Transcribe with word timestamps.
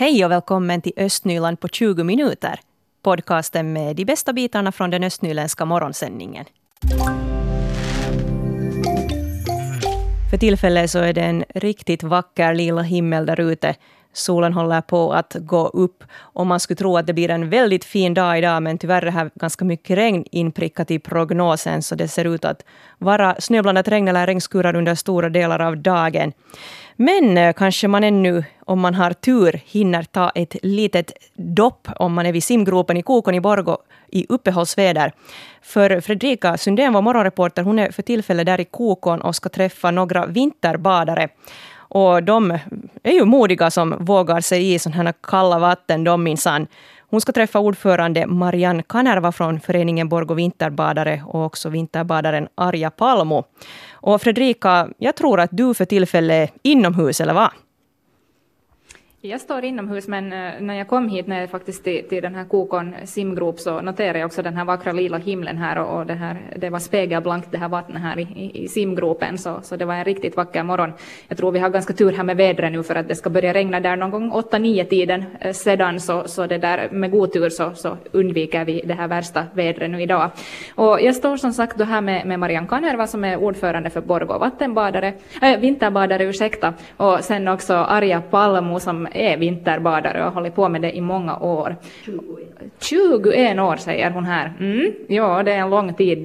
Hej 0.00 0.24
och 0.24 0.30
välkommen 0.30 0.82
till 0.82 0.92
Östnyland 0.96 1.60
på 1.60 1.68
20 1.68 2.04
minuter. 2.04 2.60
Podcasten 3.02 3.72
med 3.72 3.96
de 3.96 4.04
bästa 4.04 4.32
bitarna 4.32 4.72
från 4.72 4.90
den 4.90 5.04
östnyländska 5.04 5.64
morgonsändningen. 5.64 6.44
För 10.30 10.36
tillfället 10.36 10.90
så 10.90 10.98
är 10.98 11.12
det 11.12 11.20
en 11.20 11.44
riktigt 11.54 12.02
vacker 12.02 12.54
lila 12.54 12.82
himmel 12.82 13.26
där 13.26 13.40
ute. 13.40 13.74
Solen 14.12 14.52
håller 14.52 14.80
på 14.80 15.12
att 15.12 15.36
gå 15.40 15.66
upp 15.66 16.04
och 16.18 16.46
man 16.46 16.60
skulle 16.60 16.76
tro 16.76 16.96
att 16.96 17.06
det 17.06 17.12
blir 17.12 17.30
en 17.30 17.50
väldigt 17.50 17.84
fin 17.84 18.14
dag 18.14 18.38
idag, 18.38 18.62
men 18.62 18.78
tyvärr 18.78 19.02
är 19.02 19.06
det 19.06 19.10
här 19.10 19.30
ganska 19.34 19.64
mycket 19.64 19.96
regn 19.96 20.24
inprickat 20.30 20.90
i 20.90 20.98
prognosen, 20.98 21.82
så 21.82 21.94
det 21.94 22.08
ser 22.08 22.24
ut 22.24 22.44
att 22.44 22.64
vara 22.98 23.36
snöblandat 23.38 23.88
regn 23.88 24.08
eller 24.08 24.26
regnskurar 24.26 24.76
under 24.76 24.94
stora 24.94 25.28
delar 25.28 25.60
av 25.60 25.76
dagen. 25.76 26.32
Men 26.96 27.38
eh, 27.38 27.52
kanske 27.52 27.88
man 27.88 28.04
ännu, 28.04 28.44
om 28.66 28.80
man 28.80 28.94
har 28.94 29.12
tur, 29.12 29.60
hinner 29.66 30.02
ta 30.02 30.30
ett 30.34 30.56
litet 30.62 31.12
dopp 31.34 31.88
om 31.96 32.14
man 32.14 32.26
är 32.26 32.32
vid 32.32 32.44
simgropen 32.44 32.96
i 32.96 33.02
Kokon 33.02 33.34
i 33.34 33.40
Borgo 33.40 33.76
i 34.08 34.26
uppehållsväder. 34.28 35.12
För 35.62 36.00
Fredrika 36.00 36.58
Sundén, 36.58 36.92
vår 36.92 37.02
morgonreporter, 37.02 37.62
hon 37.62 37.78
är 37.78 37.90
för 37.90 38.02
tillfället 38.02 38.46
där 38.46 38.60
i 38.60 38.64
Kokon 38.64 39.20
och 39.20 39.36
ska 39.36 39.48
träffa 39.48 39.90
några 39.90 40.26
vinterbadare. 40.26 41.28
Och 41.90 42.22
de 42.22 42.50
är 43.02 43.12
ju 43.12 43.24
modiga 43.24 43.70
som 43.70 43.96
vågar 44.00 44.40
sig 44.40 44.74
i 44.74 44.78
sådana 44.78 45.02
här 45.02 45.14
kalla 45.22 45.58
vatten, 45.58 46.04
de 46.04 46.22
minsann. 46.22 46.66
Hon 47.10 47.20
ska 47.20 47.32
träffa 47.32 47.58
ordförande 47.58 48.26
Marianne 48.26 48.82
Kanerva 48.82 49.32
från 49.32 49.60
föreningen 49.60 50.08
Borgo 50.08 50.34
Vinterbadare 50.34 51.22
och 51.26 51.44
också 51.44 51.68
vinterbadaren 51.68 52.48
Arja 52.54 52.90
Palmo. 52.90 53.44
Och 53.92 54.22
Fredrika, 54.22 54.88
jag 54.98 55.16
tror 55.16 55.40
att 55.40 55.50
du 55.52 55.74
för 55.74 55.84
tillfället 55.84 56.50
är 56.50 56.56
inomhus, 56.62 57.20
eller 57.20 57.34
vad? 57.34 57.50
Jag 59.22 59.40
står 59.40 59.64
inomhus, 59.64 60.08
men 60.08 60.32
eh, 60.32 60.60
när 60.60 60.74
jag 60.74 60.88
kom 60.88 61.08
hit 61.08 61.26
när 61.26 61.40
jag 61.40 61.50
faktiskt 61.50 61.84
till, 61.84 62.08
till 62.08 62.22
den 62.22 62.34
här 62.34 62.44
Kokon 62.44 62.94
simgrop 63.04 63.60
så 63.60 63.80
noterade 63.80 64.18
jag 64.18 64.26
också 64.26 64.42
den 64.42 64.56
här 64.56 64.64
vackra 64.64 64.92
lila 64.92 65.18
himlen 65.18 65.58
här 65.58 65.78
och, 65.78 65.98
och 65.98 66.06
det, 66.06 66.14
här, 66.14 66.36
det 66.56 66.70
var 66.70 66.78
spegelblankt 66.78 67.52
det 67.52 67.58
här 67.58 67.68
vattnet 67.68 68.02
här 68.02 68.18
i, 68.18 68.22
i, 68.22 68.64
i, 68.64 68.68
simgropen, 68.68 69.38
så, 69.38 69.60
så 69.62 69.76
det 69.76 69.84
var 69.84 69.94
en 69.94 70.04
riktigt 70.04 70.36
vacker 70.36 70.62
morgon. 70.62 70.92
Jag 71.28 71.38
tror 71.38 71.52
vi 71.52 71.58
har 71.58 71.68
ganska 71.68 71.92
tur 71.92 72.12
här 72.12 72.24
med 72.24 72.36
vädret 72.36 72.72
nu 72.72 72.82
för 72.82 72.94
att 72.94 73.08
det 73.08 73.14
ska 73.14 73.30
börja 73.30 73.54
regna 73.54 73.80
där 73.80 73.96
någon 73.96 74.10
gång 74.10 74.32
8-9 74.32 74.84
tiden 74.84 75.24
eh, 75.40 75.52
sedan, 75.52 76.00
så, 76.00 76.28
så 76.28 76.46
det 76.46 76.58
där 76.58 76.88
med 76.90 77.10
god 77.10 77.32
tur 77.32 77.48
så, 77.48 77.74
så 77.74 77.96
undviker 78.12 78.64
vi 78.64 78.82
det 78.84 78.94
här 78.94 79.08
värsta 79.08 79.46
vädret 79.54 79.90
nu 79.90 80.02
idag. 80.02 80.30
Och 80.74 81.00
jag 81.00 81.16
står 81.16 81.36
som 81.36 81.52
sagt 81.52 81.78
då 81.78 81.84
här 81.84 82.00
med, 82.00 82.26
med 82.26 82.38
Marianne 82.38 82.68
Kanerva 82.68 83.06
som 83.06 83.24
är 83.24 83.36
ordförande 83.36 83.90
för 83.90 84.00
Borgå 84.00 84.38
vattenbadare, 84.38 85.12
äh, 85.42 85.60
vinterbadare, 85.60 86.24
ursäkta, 86.24 86.74
och 86.96 87.18
sen 87.20 87.48
också 87.48 87.74
Arja 87.74 88.20
Palmo 88.20 88.80
som 88.80 89.09
är 89.12 89.36
vinterbadare 89.36 90.18
och 90.18 90.24
har 90.24 90.32
hållit 90.32 90.54
på 90.54 90.68
med 90.68 90.82
det 90.82 90.96
i 90.96 91.00
många 91.00 91.38
år. 91.38 91.76
21 92.80 93.58
år 93.58 93.76
säger 93.76 94.10
hon 94.10 94.24
här. 94.24 94.52
Mm, 94.60 94.92
ja, 95.08 95.42
det 95.42 95.52
är 95.52 95.58
en 95.58 95.70
lång 95.70 95.94
tid 95.94 96.18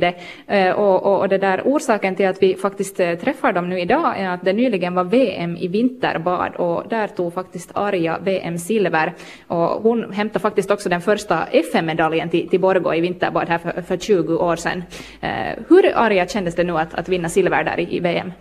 det. 0.47 0.73
Och, 0.73 1.06
och, 1.06 1.19
och, 1.19 1.30
det 1.30 1.38
där, 1.38 1.61
orsaken 1.66 2.16
till 2.16 2.28
att 2.28 2.44
vi 2.44 2.56
faktiskt 2.56 3.00
eh, 3.00 3.16
träffar 3.16 3.53
dem 3.53 3.69
nu 3.69 3.80
idag 3.80 4.19
är 4.19 4.30
att 4.30 4.45
det 4.45 4.53
nyligen 4.53 4.95
var 4.95 5.03
VM 5.03 5.58
i 5.58 5.67
vinterbad 5.67 6.56
och 6.56 6.83
där 6.89 7.08
tog 7.08 7.33
faktiskt 7.33 7.72
Arja 7.73 8.19
VM-silver. 8.19 9.13
Och 9.47 9.81
hon 9.81 10.11
hämtade 10.11 10.39
faktiskt 10.39 10.72
också 10.72 10.89
den 10.89 11.02
första 11.02 11.45
FM-medaljen 11.45 12.30
till, 12.30 12.50
till 12.50 12.59
Borgå 12.59 12.94
i 12.94 13.02
vinterbad 13.02 13.50
här 13.50 13.58
för, 13.58 13.81
för 13.81 13.97
20 13.97 14.36
år 14.36 14.56
sedan. 14.56 14.83
Eh, 15.22 15.63
hur 15.69 15.97
Arja 15.97 16.28
kändes 16.28 16.56
det 16.56 16.63
nu 16.63 16.78
att, 16.78 16.94
att 16.94 17.09
vinna 17.09 17.30
silver 17.30 17.63
där 17.63 17.80
i, 17.80 17.97
i 17.97 18.00
VM? 18.00 18.31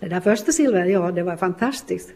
Det 0.00 0.08
där 0.08 0.20
första 0.20 0.52
silvret, 0.52 0.92
ja, 0.92 1.10
det 1.10 1.22
var 1.22 1.36
fantastiskt. 1.36 2.14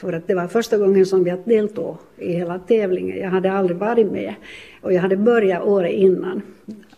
För 0.00 0.12
att 0.12 0.26
det 0.26 0.34
var 0.34 0.48
första 0.48 0.78
gången 0.78 1.06
som 1.06 1.26
jag 1.26 1.38
deltog 1.44 1.96
i 2.18 2.32
hela 2.32 2.58
tävlingen. 2.58 3.18
Jag 3.18 3.30
hade 3.30 3.52
aldrig 3.52 3.78
varit 3.78 4.12
med. 4.12 4.34
Och 4.80 4.92
jag 4.92 5.02
hade 5.02 5.16
börjat 5.16 5.62
året 5.62 5.92
innan. 5.92 6.42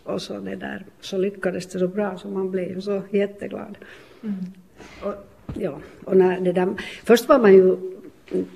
Och 0.03 0.21
så, 0.21 0.39
det 0.39 0.55
där, 0.55 0.85
så 1.01 1.17
lyckades 1.17 1.67
det 1.67 1.79
så 1.79 1.87
bra 1.87 2.17
så 2.17 2.27
man 2.27 2.51
blev 2.51 2.79
så 2.79 3.01
jätteglad. 3.09 3.77
Mm. 4.23 4.35
Och, 5.03 5.13
ja, 5.59 5.79
och 6.03 6.17
när 6.17 6.39
det 6.39 6.51
där, 6.51 6.67
först 7.03 7.29
var 7.29 7.39
man 7.39 7.53
ju 7.53 7.77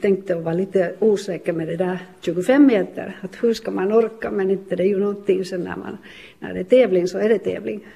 tänkte 0.01 0.35
och 0.35 0.43
var 0.43 0.53
lite 0.53 0.95
osäker 0.99 1.53
med 1.53 1.67
det 1.67 1.75
där 1.75 1.99
25 2.21 2.67
meter. 2.67 3.19
Att 3.21 3.43
hur 3.43 3.53
ska 3.53 3.71
man 3.71 3.93
orka? 3.93 4.31
Men 4.31 4.51
inte 4.51 4.75
det 4.75 4.83
är 4.83 4.87
ju 4.87 4.99
någonting 4.99 5.45
sen 5.45 5.61
när, 5.61 5.75
man, 5.75 5.97
när 6.39 6.53
det 6.53 6.59
är 6.59 6.63
tävling 6.63 7.07
så 7.07 7.17
är 7.17 7.29
det 7.29 7.39
tävling. 7.39 7.87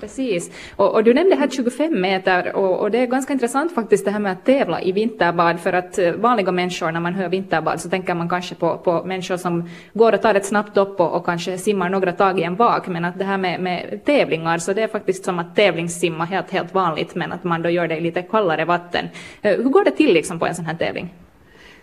Precis. 0.00 0.50
Och, 0.76 0.94
och, 0.94 1.04
du 1.04 1.14
nämnde 1.14 1.36
här 1.36 1.48
25 1.48 2.00
meter 2.00 2.56
och, 2.56 2.80
och, 2.80 2.90
det 2.90 2.98
är 2.98 3.06
ganska 3.06 3.32
intressant 3.32 3.74
faktiskt 3.74 4.04
det 4.04 4.10
här 4.10 4.18
med 4.18 4.32
att 4.32 4.44
tävla 4.44 4.82
i 4.82 4.92
vinterbad 4.92 5.60
för 5.60 5.72
att 5.72 5.98
eh, 5.98 6.12
vanliga 6.12 6.52
människor 6.52 6.92
när 6.92 7.00
man 7.00 7.14
hör 7.14 7.28
vinterbad 7.28 7.80
så 7.80 7.88
tänker 7.90 8.14
man 8.14 8.28
kanske 8.28 8.54
på, 8.54 8.78
på 8.78 9.04
människor 9.04 9.36
som 9.36 9.68
går 9.92 10.12
och 10.12 10.22
tar 10.22 10.34
ett 10.34 10.46
snabbt 10.46 10.74
dopp 10.74 11.00
och, 11.00 11.16
och 11.16 11.26
kanske 11.26 11.58
simmar 11.58 11.88
några 11.88 12.12
tag 12.12 12.40
i 12.40 12.42
en 12.42 12.56
vak 12.56 12.86
men 12.86 13.04
att 13.04 13.18
det 13.18 13.24
här 13.24 13.38
med, 13.38 13.60
med, 13.60 14.00
tävlingar 14.04 14.58
så 14.58 14.72
det 14.72 14.82
är 14.82 14.88
faktiskt 14.88 15.24
som 15.24 15.38
att 15.38 15.56
tävlingssimma 15.56 16.24
helt, 16.24 16.50
helt 16.50 16.74
vanligt 16.74 17.14
men 17.14 17.32
att 17.32 17.44
man 17.44 17.62
då 17.62 17.70
gör 17.70 17.88
det 17.88 17.96
i 17.96 18.00
lite 18.00 18.22
kallare 18.22 18.64
vatten. 18.64 19.08
Eh, 19.42 19.56
hur 19.56 19.70
går 19.70 19.84
det 19.84 19.90
till 19.90 20.14
liksom 20.14 20.38
på 20.38 20.46
en 20.46 20.54
sån 20.54 20.66
här 20.66 20.74
tävling? 20.74 21.14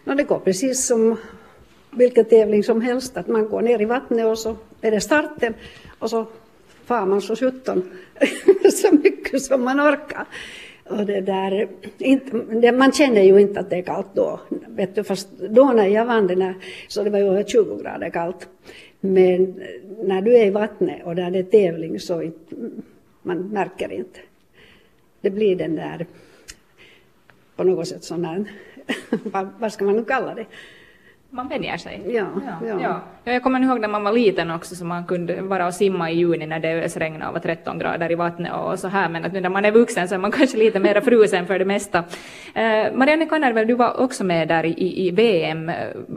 No, 0.03 0.15
det 0.15 0.23
går 0.23 0.39
precis 0.39 0.87
som 0.87 1.17
vilken 1.91 2.25
tävling 2.25 2.63
som 2.63 2.81
helst 2.81 3.17
att 3.17 3.27
man 3.27 3.49
går 3.49 3.61
ner 3.61 3.81
i 3.81 3.85
vattnet 3.85 4.25
och 4.25 4.39
så 4.39 4.55
är 4.81 4.91
det 4.91 5.01
starten 5.01 5.53
och 5.99 6.09
så 6.09 6.25
far 6.91 7.05
man 7.05 7.21
så 7.21 7.35
sjutton 7.35 7.83
så 8.73 8.95
mycket 9.03 9.41
som 9.41 9.63
man 9.63 9.79
orkar. 9.79 10.25
Och 10.83 11.05
det 11.05 11.21
där, 11.21 11.67
inte, 11.97 12.37
det, 12.37 12.71
man 12.71 12.91
känner 12.91 13.21
ju 13.21 13.41
inte 13.41 13.59
att 13.59 13.69
det 13.69 13.75
är 13.75 13.81
kallt 13.81 14.07
då. 14.13 14.39
Vet 14.67 14.95
du, 14.95 15.03
fast 15.03 15.29
då 15.49 15.71
när 15.71 15.87
jag 15.87 16.05
vann 16.05 16.27
den 16.27 16.41
här, 16.41 16.55
så 16.87 17.03
det 17.03 17.09
var 17.09 17.19
ju 17.19 17.25
över 17.25 17.43
20 17.43 17.83
grader 17.83 18.09
kallt. 18.09 18.47
Men 18.99 19.61
när 20.03 20.21
du 20.21 20.37
är 20.37 20.45
i 20.45 20.49
vattnet 20.49 21.05
och 21.05 21.15
där 21.15 21.31
det 21.31 21.39
är 21.39 21.43
tävling 21.43 21.99
så 21.99 22.21
inte, 22.21 22.55
man 23.21 23.37
märker 23.37 23.91
inte. 23.91 24.19
Det 25.21 25.29
blir 25.29 25.55
den 25.55 25.75
där, 25.75 26.05
på 27.55 27.63
något 27.63 27.87
sätt 27.87 28.03
sån 28.03 28.25
här, 28.25 28.45
vad, 29.23 29.47
vad 29.59 29.73
ska 29.73 29.85
man 29.85 29.95
nu 29.95 30.03
kalla 30.03 30.35
det? 30.35 30.45
Man 31.33 31.47
vänjer 31.47 31.77
sig. 31.77 32.01
Ja, 32.05 32.25
ja, 32.45 32.67
ja. 32.67 32.79
ja. 32.81 33.31
Jag 33.31 33.43
kommer 33.43 33.59
ihåg 33.59 33.79
när 33.79 33.87
man 33.87 34.03
var 34.03 34.11
liten 34.11 34.51
också 34.51 34.75
så 34.75 34.85
man 34.85 35.05
kunde 35.05 35.41
vara 35.41 35.67
och 35.67 35.73
simma 35.73 36.11
i 36.11 36.15
juni 36.15 36.45
när 36.45 36.59
det 36.59 36.83
ösregnade 36.83 37.27
och 37.27 37.33
var 37.33 37.39
13 37.39 37.79
grader 37.79 38.11
i 38.11 38.15
vattnet 38.15 38.53
och 38.53 38.79
så 38.79 38.87
här 38.87 39.09
men 39.09 39.25
att 39.25 39.33
nu 39.33 39.41
när 39.41 39.49
man 39.49 39.65
är 39.65 39.71
vuxen 39.71 40.07
så 40.07 40.15
är 40.15 40.19
man 40.19 40.31
kanske 40.37 40.57
lite 40.57 40.79
mer 40.79 41.01
frusen 41.01 41.47
för 41.47 41.59
det 41.59 41.65
mesta. 41.65 42.03
Eh, 42.53 42.93
Marianne 42.93 43.25
Kanervel, 43.25 43.67
du 43.67 43.73
var 43.73 43.99
också 43.99 44.23
med 44.23 44.47
där 44.47 44.65
i, 44.65 45.07
i 45.07 45.11
VM. 45.11 45.71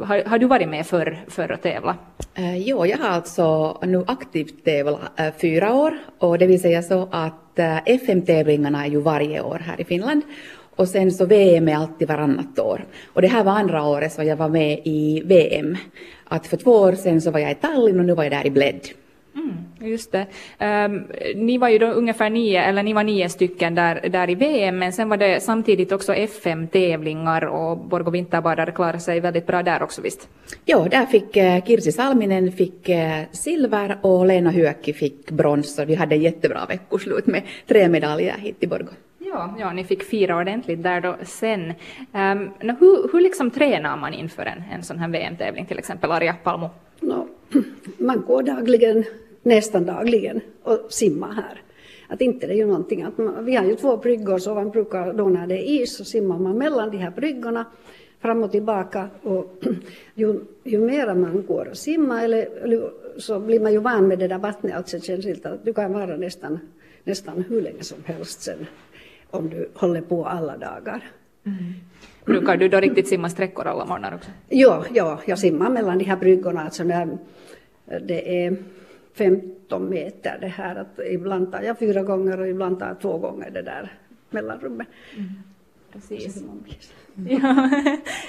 Har, 0.04 0.28
har, 0.28 0.38
du 0.38 0.46
varit 0.46 0.68
med 0.68 0.86
för, 0.86 1.18
för 1.28 1.52
att 1.52 1.62
tävla? 1.62 1.96
Eh, 2.34 2.58
jo, 2.58 2.86
jag 2.86 2.98
har 2.98 3.08
alltså 3.08 3.78
nu 3.82 4.04
aktivt 4.06 4.64
tävlat 4.64 5.20
eh, 5.20 5.32
fyra 5.40 5.74
år 5.74 5.98
och 6.18 6.38
det 6.38 6.46
vill 6.46 6.60
säga 6.60 6.82
så 6.82 7.08
att 7.12 7.58
eh, 7.58 7.78
FM-tävlingarna 7.86 8.84
är 8.84 8.90
ju 8.90 9.00
varje 9.00 9.40
år 9.40 9.58
här 9.58 9.80
i 9.80 9.84
Finland 9.84 10.22
och 10.76 10.88
sen 10.88 11.12
så 11.12 11.26
VM 11.26 11.68
är 11.68 11.76
alltid 11.76 12.08
varannat 12.08 12.58
år. 12.58 12.84
Och 13.06 13.22
det 13.22 13.28
här 13.28 13.44
var 13.44 13.52
andra 13.52 13.82
året 13.82 14.12
som 14.12 14.26
jag 14.26 14.36
var 14.36 14.48
med 14.48 14.80
i 14.84 15.22
VM. 15.24 15.76
Att 16.24 16.46
för 16.46 16.56
två 16.56 16.70
år 16.70 16.92
sedan 16.92 17.20
så 17.20 17.30
var 17.30 17.40
jag 17.40 17.50
i 17.50 17.54
Tallinn 17.54 18.00
och 18.00 18.06
nu 18.06 18.14
var 18.14 18.24
jag 18.24 18.32
där 18.32 18.46
i 18.46 18.50
Bled. 18.50 18.80
Mm, 19.34 19.90
just 19.90 20.12
det. 20.12 20.26
Um, 20.86 21.06
ni 21.34 21.58
var 21.58 21.68
ju 21.68 21.78
då 21.78 21.86
ungefär 21.86 22.30
nio, 22.30 22.62
eller 22.62 22.82
ni 22.82 22.92
var 22.92 23.04
nio 23.04 23.28
stycken 23.28 23.74
där, 23.74 24.08
där 24.08 24.30
i 24.30 24.34
VM, 24.34 24.78
men 24.78 24.92
sen 24.92 25.08
var 25.08 25.16
det 25.16 25.40
samtidigt 25.40 25.92
också 25.92 26.14
FM-tävlingar 26.14 27.44
och 27.44 27.78
Borgå 27.78 28.10
Vinterbadare 28.10 28.72
klarade 28.72 29.00
sig 29.00 29.20
väldigt 29.20 29.46
bra 29.46 29.62
där 29.62 29.82
också 29.82 30.02
visst? 30.02 30.28
Ja, 30.64 30.86
där 30.90 31.06
fick 31.06 31.36
uh, 31.36 31.64
Kirsi 31.64 31.92
Salminen 31.92 32.52
fick 32.52 32.88
uh, 32.88 33.22
silver 33.32 33.98
och 34.02 34.26
Lena 34.26 34.50
Hyökki 34.50 34.92
fick 34.92 35.30
brons, 35.30 35.74
så 35.74 35.84
vi 35.84 35.94
hade 35.94 36.16
jättebra 36.16 36.66
veckoslut 36.68 37.26
med 37.26 37.42
tre 37.66 37.88
medaljer 37.88 38.34
hit 38.38 38.60
till 38.60 38.68
Borgå. 38.68 38.90
Ja, 39.34 39.54
ja, 39.58 39.72
ni 39.72 39.84
fick 39.84 40.02
fira 40.02 40.36
ordentligt 40.36 40.82
där 40.82 41.00
då 41.00 41.16
sen. 41.22 41.60
Um, 42.12 42.50
hur, 42.60 43.12
hur 43.12 43.20
liksom 43.20 43.50
tränar 43.50 43.96
man 43.96 44.14
inför 44.14 44.42
en, 44.46 44.62
en 44.72 44.82
sån 44.82 44.98
här 44.98 45.08
VM-tävling 45.08 45.66
till 45.66 45.78
exempel, 45.78 46.12
Arja 46.12 46.34
Palmo? 46.42 46.70
No, 47.00 47.28
man 47.98 48.20
går 48.26 48.42
dagligen, 48.42 49.04
nästan 49.42 49.86
dagligen, 49.86 50.40
och 50.62 50.86
simmar 50.90 51.32
här. 51.32 51.62
Att 52.08 52.20
inte 52.20 52.46
det 52.46 52.52
är 52.52 52.56
ju 52.56 52.66
någonting 52.66 53.02
att 53.02 53.18
man, 53.18 53.44
vi 53.44 53.56
har 53.56 53.64
ju 53.64 53.74
två 53.74 53.96
bryggor 53.96 54.38
så 54.38 54.54
man 54.54 54.70
brukar 54.70 55.12
då 55.12 55.28
när 55.28 55.46
det 55.46 55.54
är 55.54 55.82
is 55.82 55.96
så 55.96 56.04
simmar 56.04 56.38
man 56.38 56.58
mellan 56.58 56.90
de 56.90 56.96
här 56.96 57.10
bryggorna 57.10 57.64
fram 58.20 58.42
och 58.42 58.52
tillbaka 58.52 59.08
och 59.22 59.64
ju, 60.14 60.40
ju 60.64 60.78
mera 60.78 61.14
man 61.14 61.44
går 61.46 61.68
och 61.70 61.76
simmar 61.76 62.24
eller, 62.24 62.48
eller, 62.64 62.90
så 63.16 63.38
blir 63.40 63.60
man 63.60 63.72
ju 63.72 63.78
van 63.78 64.08
med 64.08 64.18
det 64.18 64.28
där 64.28 64.38
vattnet, 64.38 64.74
alltså 64.74 65.00
känns 65.00 65.26
inte 65.26 65.50
att 65.50 65.64
du 65.64 65.72
kan 65.74 65.92
vara 65.92 66.16
nästan, 66.16 66.58
nästan 67.04 67.44
hur 67.48 67.62
länge 67.62 67.82
som 67.82 67.98
helst 68.04 68.42
sen 68.42 68.66
om 69.34 69.48
du 69.48 69.70
håller 69.74 70.00
på 70.00 70.26
alla 70.26 70.56
dagar. 70.56 71.00
Mm. 71.44 71.74
Brukar 72.24 72.56
du 72.56 72.68
då 72.68 72.80
riktigt 72.80 73.08
simma 73.08 73.28
sträckor 73.28 73.66
alla 73.66 73.84
morgnar 73.84 74.14
också? 74.14 74.30
Ja, 74.48 74.84
ja, 74.94 75.20
jag 75.26 75.38
simmar 75.38 75.70
mellan 75.70 75.98
de 75.98 76.04
här 76.04 76.16
bryggorna. 76.16 76.64
Alltså 76.64 76.84
när 76.84 77.18
det 77.84 78.44
är 78.44 78.56
15 79.14 79.90
meter 79.90 80.38
det 80.40 80.46
här. 80.46 80.76
Att 80.76 81.00
ibland 81.10 81.52
tar 81.52 81.62
jag 81.62 81.78
fyra 81.78 82.02
gånger 82.02 82.40
och 82.40 82.48
ibland 82.48 82.78
tar 82.78 82.86
jag 82.86 83.00
två 83.00 83.18
gånger 83.18 83.50
det 83.50 83.62
där 83.62 83.92
mellanrummet. 84.30 84.86
Mm. 85.16 85.28
Precis. 85.94 86.44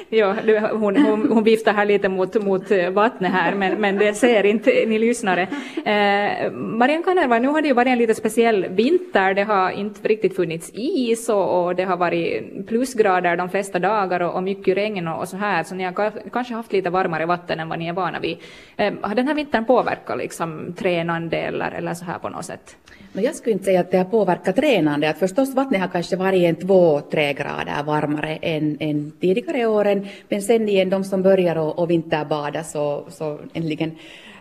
Ja, 0.09 0.35
ja 0.35 0.69
hon, 0.71 0.95
hon, 0.95 1.31
hon 1.31 1.44
viftar 1.44 1.73
här 1.73 1.85
lite 1.85 2.09
mot, 2.09 2.44
mot 2.44 2.71
vattnet 2.91 3.31
här, 3.31 3.56
men, 3.56 3.81
men 3.81 3.97
det 3.97 4.13
ser 4.13 4.45
inte 4.45 4.69
ni 4.69 5.00
lyssnare. 5.00 5.41
Eh, 5.85 6.51
Marianne 6.51 7.03
Kanerva, 7.03 7.39
nu 7.39 7.47
har 7.47 7.62
det 7.62 7.67
ju 7.67 7.73
varit 7.73 7.88
en 7.88 7.97
lite 7.97 8.15
speciell 8.15 8.65
vinter. 8.69 9.33
Det 9.33 9.44
har 9.44 9.71
inte 9.71 10.07
riktigt 10.07 10.35
funnits 10.35 10.71
is 10.73 11.29
och, 11.29 11.65
och 11.65 11.75
det 11.75 11.83
har 11.83 11.97
varit 11.97 12.67
plusgrader 12.67 13.38
de 13.38 13.50
flesta 13.50 13.79
dagar 13.79 14.19
och, 14.19 14.35
och 14.35 14.44
mycket 14.44 14.77
regn 14.77 15.07
och, 15.07 15.19
och, 15.19 15.27
så 15.27 15.38
här, 15.38 15.63
så 15.63 15.75
ni 15.75 15.83
har 15.83 16.29
kanske 16.29 16.53
haft 16.53 16.73
lite 16.73 16.89
varmare 16.89 17.25
vatten 17.25 17.59
än 17.59 17.69
vad 17.69 17.79
ni 17.79 17.88
är 17.88 17.94
vana 17.94 18.19
vid. 18.19 18.38
Eh, 18.77 18.94
har 19.01 19.15
den 19.15 19.27
här 19.27 19.35
vintern 19.35 19.65
påverkat 19.65 20.17
liksom, 20.17 20.73
tränande 20.77 21.38
eller, 21.38 21.71
eller 21.71 21.94
så 21.94 22.06
här 22.06 22.19
på 22.19 22.29
något 22.29 22.45
sätt? 22.45 22.77
Men 23.13 23.23
jag 23.23 23.35
skulle 23.35 23.53
inte 23.53 23.65
säga 23.65 23.79
att 23.79 23.91
det 23.91 23.97
har 23.97 24.06
påverkat 24.06 24.56
tränande. 24.56 25.09
Att 25.09 25.19
förstås 25.19 25.56
vattnet 25.56 25.81
har 25.81 25.88
kanske 25.88 26.15
varit 26.15 26.44
en 26.44 26.56
två, 26.56 27.01
tre 27.12 27.33
grader 27.33 27.55
varmare 27.86 28.36
än, 28.42 28.78
än 28.80 29.12
tidigare 29.19 29.66
åren. 29.66 30.07
Men 30.30 30.42
sen 30.42 30.69
igen, 30.69 30.90
de 30.90 31.04
som 31.04 31.22
börjar 31.22 31.56
och, 31.56 31.80
och 31.80 31.90
vinterbada 31.90 32.63
så, 32.63 33.06
så 33.10 33.40
äntligen 33.54 33.92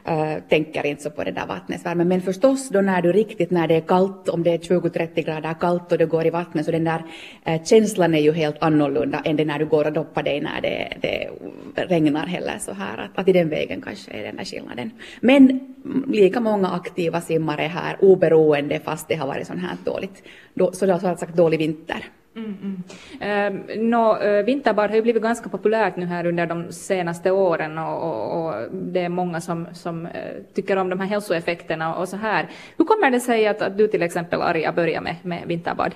Uh, 0.09 0.43
tänker 0.49 0.87
inte 0.87 1.03
så 1.03 1.11
på 1.11 1.25
det 1.25 1.31
där 1.31 1.47
vattnets 1.47 1.85
värme. 1.85 2.05
Men 2.05 2.23
förstås 2.23 2.69
då 2.69 2.81
när 2.81 3.03
du 3.03 3.13
riktigt, 3.13 3.51
när 3.51 3.69
det 3.69 3.75
är 3.75 3.81
kallt, 3.81 4.29
om 4.29 4.43
det 4.43 4.51
är 4.51 4.59
20-30 4.59 5.25
grader 5.25 5.55
kallt 5.61 5.93
och 5.93 5.99
du 5.99 6.07
går 6.07 6.27
i 6.27 6.31
vattnet, 6.31 6.65
så 6.65 6.71
den 6.71 6.85
där 6.85 7.03
uh, 7.49 7.65
känslan 7.65 8.15
är 8.15 8.21
ju 8.21 8.33
helt 8.33 8.57
annorlunda 8.63 9.23
än 9.25 9.37
det 9.37 9.45
när 9.45 9.59
du 9.59 9.67
går 9.67 9.85
och 9.85 9.93
doppar 9.93 10.23
dig 10.23 10.41
när 10.41 10.61
det, 10.61 10.97
det 11.01 11.31
regnar 11.75 12.27
heller 12.27 12.59
så 12.59 12.73
här. 12.73 12.99
Att, 12.99 13.19
att 13.19 13.29
i 13.29 13.33
den 13.33 13.49
vägen 13.49 13.83
kanske 13.83 14.13
är 14.13 14.23
den 14.23 14.37
där 14.37 14.45
skillnaden. 14.45 14.91
Men 15.21 15.75
lika 16.09 16.41
många 16.41 16.69
aktiva 16.69 17.21
simmare 17.21 17.63
här 17.63 17.97
oberoende 18.01 18.81
fast 18.81 19.09
det 19.09 19.15
har 19.15 19.27
varit 19.27 19.47
sån 19.47 19.59
här 19.59 19.77
dåligt, 19.85 20.23
då, 20.55 20.73
så 20.73 20.87
det 20.87 20.93
har 20.93 21.17
sagt 21.17 21.37
dålig 21.37 21.59
vinter. 21.59 22.05
Mm, 22.37 22.55
mm. 22.63 22.83
Ehm, 23.21 23.63
eh, 23.69 23.81
no, 23.81 24.43
vinterbad 24.45 24.91
har 24.91 24.97
ju 24.97 25.03
blivit 25.03 25.23
ganska 25.23 25.49
populärt 25.49 25.97
nu 25.97 26.07
här 26.07 26.27
under 26.27 26.47
de 26.47 26.73
senaste 26.73 27.31
åren 27.31 27.79
och, 27.79 28.03
och, 28.03 28.47
och 28.47 28.55
det 28.73 29.01
är 29.01 29.09
många 29.09 29.41
som, 29.41 29.67
som 29.73 30.07
eh, 30.07 30.13
tycker 30.55 30.77
om 30.77 30.89
de 30.89 31.01
här 31.01 31.07
hälsoeffekterna 31.07 31.95
och 31.95 32.09
så 32.09 32.17
här. 32.17 32.49
Hur 32.77 32.85
kommer 32.85 33.11
det 33.11 33.21
sig 33.21 33.47
att, 33.47 33.63
att 33.63 33.79
du 33.79 33.89
till 33.89 34.03
exempel 34.03 34.43
Arja 34.43 34.73
börjar 34.73 35.01
med, 35.01 35.17
med 35.23 35.43
vinterbad? 35.47 35.95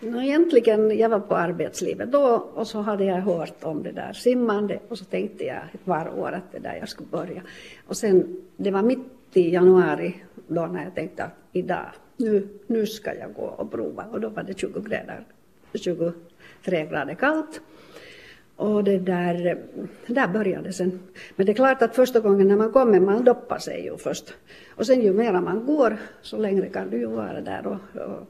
No, 0.00 0.22
egentligen, 0.22 0.98
jag 0.98 1.08
var 1.08 1.20
på 1.20 1.36
arbetslivet 1.36 2.12
då 2.12 2.50
och 2.54 2.66
så 2.66 2.80
hade 2.80 3.04
jag 3.04 3.20
hört 3.20 3.64
om 3.64 3.82
det 3.82 3.92
där 3.92 4.12
simmande 4.12 4.78
och 4.88 4.98
så 4.98 5.04
tänkte 5.04 5.44
jag 5.44 5.62
ett 5.72 5.84
par 5.84 6.18
år 6.18 6.32
att 6.32 6.52
det 6.52 6.58
där 6.58 6.76
jag 6.80 6.88
skulle 6.88 7.08
börja. 7.08 7.42
Och 7.86 7.96
sen, 7.96 8.40
det 8.56 8.70
var 8.70 8.82
mitt 8.82 8.98
i 9.32 9.52
januari 9.54 10.16
då 10.46 10.66
när 10.66 10.84
jag 10.84 10.94
tänkte 10.94 11.24
att 11.24 11.34
idag, 11.52 11.86
nu, 12.16 12.48
nu 12.66 12.86
ska 12.86 13.14
jag 13.14 13.34
gå 13.34 13.42
och 13.42 13.70
prova 13.70 14.04
och 14.12 14.20
då 14.20 14.28
var 14.28 14.42
det 14.42 14.58
20 14.58 14.80
grader 14.80 15.24
23 15.78 16.86
grader 16.86 17.14
kallt. 17.14 17.60
Och 18.56 18.84
det 18.84 18.98
där, 18.98 19.58
där 20.06 20.28
började 20.28 20.68
det 20.68 20.72
sen. 20.72 21.00
Men 21.36 21.46
det 21.46 21.52
är 21.52 21.54
klart 21.54 21.82
att 21.82 21.96
första 21.96 22.20
gången 22.20 22.48
när 22.48 22.56
man 22.56 22.72
kommer, 22.72 23.00
man 23.00 23.24
doppar 23.24 23.58
sig 23.58 23.84
ju 23.84 23.96
först. 23.96 24.34
Och 24.68 24.86
sen 24.86 25.02
ju 25.02 25.12
mera 25.12 25.40
man 25.40 25.66
går, 25.66 25.96
så 26.22 26.36
längre 26.36 26.68
kan 26.68 26.90
du 26.90 26.98
ju 26.98 27.06
vara 27.06 27.40
där. 27.40 27.66
Och, 27.66 28.00
och 28.02 28.28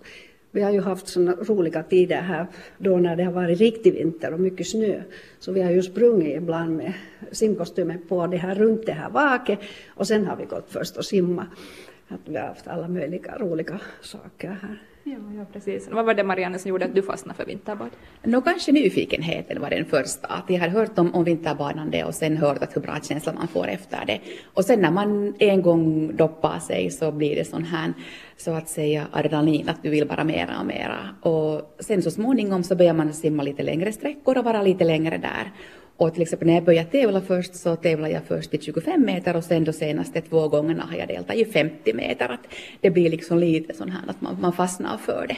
vi 0.50 0.62
har 0.62 0.70
ju 0.70 0.80
haft 0.80 1.08
såna 1.08 1.32
roliga 1.32 1.82
tider 1.82 2.20
här 2.20 2.46
då 2.78 2.96
när 2.96 3.16
det 3.16 3.24
har 3.24 3.32
varit 3.32 3.58
riktig 3.58 3.92
vinter 3.92 4.34
och 4.34 4.40
mycket 4.40 4.68
snö. 4.68 5.02
Så 5.38 5.52
vi 5.52 5.62
har 5.62 5.70
ju 5.70 5.82
sprungit 5.82 6.36
ibland 6.36 6.76
med 6.76 6.92
simkostymen 7.30 7.98
på 8.08 8.26
det 8.26 8.36
här 8.36 8.54
runt 8.54 8.86
det 8.86 8.92
här 8.92 9.10
vaket 9.10 9.58
och 9.88 10.06
sen 10.06 10.26
har 10.26 10.36
vi 10.36 10.44
gått 10.44 10.66
först 10.68 10.96
och 10.96 11.04
simmat. 11.04 11.46
Att 12.14 12.28
vi 12.28 12.36
har 12.36 12.46
haft 12.46 12.68
alla 12.68 12.88
möjliga 12.88 13.38
roliga 13.38 13.80
saker 14.00 14.48
här. 14.48 14.82
Ja, 15.04 15.18
ja, 15.36 15.44
precis. 15.52 15.88
Vad 15.90 16.04
var 16.04 16.14
det 16.14 16.24
Marianne 16.24 16.58
som 16.58 16.68
gjorde 16.68 16.84
att 16.84 16.94
du 16.94 17.02
fastnade 17.02 17.36
för 17.36 17.44
vinterbad? 17.44 17.90
Nå, 18.22 18.40
kanske 18.40 18.72
nyfikenheten 18.72 19.60
var 19.60 19.70
den 19.70 19.84
första. 19.84 20.28
Att 20.28 20.44
jag 20.50 20.58
hade 20.58 20.72
hört 20.72 20.98
om, 20.98 21.14
om 21.14 21.24
vinterbadande 21.24 22.04
och 22.04 22.14
sen 22.14 22.36
hört 22.36 22.62
att 22.62 22.76
hur 22.76 22.80
bra 22.80 22.98
känsla 23.02 23.32
man 23.32 23.48
får 23.48 23.68
efter 23.68 24.06
det. 24.06 24.20
Och 24.54 24.64
sen 24.64 24.80
när 24.80 24.90
man 24.90 25.34
en 25.38 25.62
gång 25.62 26.16
doppar 26.16 26.58
sig 26.58 26.90
så 26.90 27.12
blir 27.12 27.36
det 27.36 27.44
sån 27.44 27.64
här, 27.64 27.92
så 28.36 28.50
att 28.50 28.68
säga, 28.68 29.06
adrenalin, 29.12 29.68
att 29.68 29.82
du 29.82 29.90
vill 29.90 30.08
bara 30.08 30.24
mera 30.24 30.60
och 30.60 30.66
mera. 30.66 30.98
Och 31.20 31.76
sen 31.80 32.02
så 32.02 32.10
småningom 32.10 32.62
så 32.62 32.76
börjar 32.76 32.94
man 32.94 33.12
simma 33.12 33.42
lite 33.42 33.62
längre 33.62 33.92
sträckor 33.92 34.38
och 34.38 34.44
vara 34.44 34.62
lite 34.62 34.84
längre 34.84 35.18
där. 35.18 35.52
Och 36.02 36.14
till 36.14 36.22
exempel 36.22 36.46
när 36.48 36.54
jag 36.54 36.64
började 36.64 36.90
tävla 36.90 37.20
först 37.20 37.54
så 37.54 37.76
tävlade 37.76 38.14
jag 38.14 38.22
först 38.28 38.54
i 38.54 38.58
25 38.58 39.04
meter 39.04 39.36
och 39.36 39.44
sen 39.44 39.64
de 39.64 39.72
senaste 39.72 40.20
två 40.20 40.48
gångerna 40.48 40.84
har 40.90 40.96
jag 40.96 41.08
deltagit 41.08 41.48
i 41.48 41.52
50 41.52 41.92
meter. 41.94 42.28
Att 42.28 42.40
det 42.80 42.90
blir 42.90 43.10
liksom 43.10 43.38
lite 43.38 43.74
sån 43.74 43.90
här 43.90 44.00
att 44.08 44.20
man, 44.20 44.40
man 44.40 44.52
fastnar 44.52 44.96
för 44.96 45.26
det. 45.26 45.36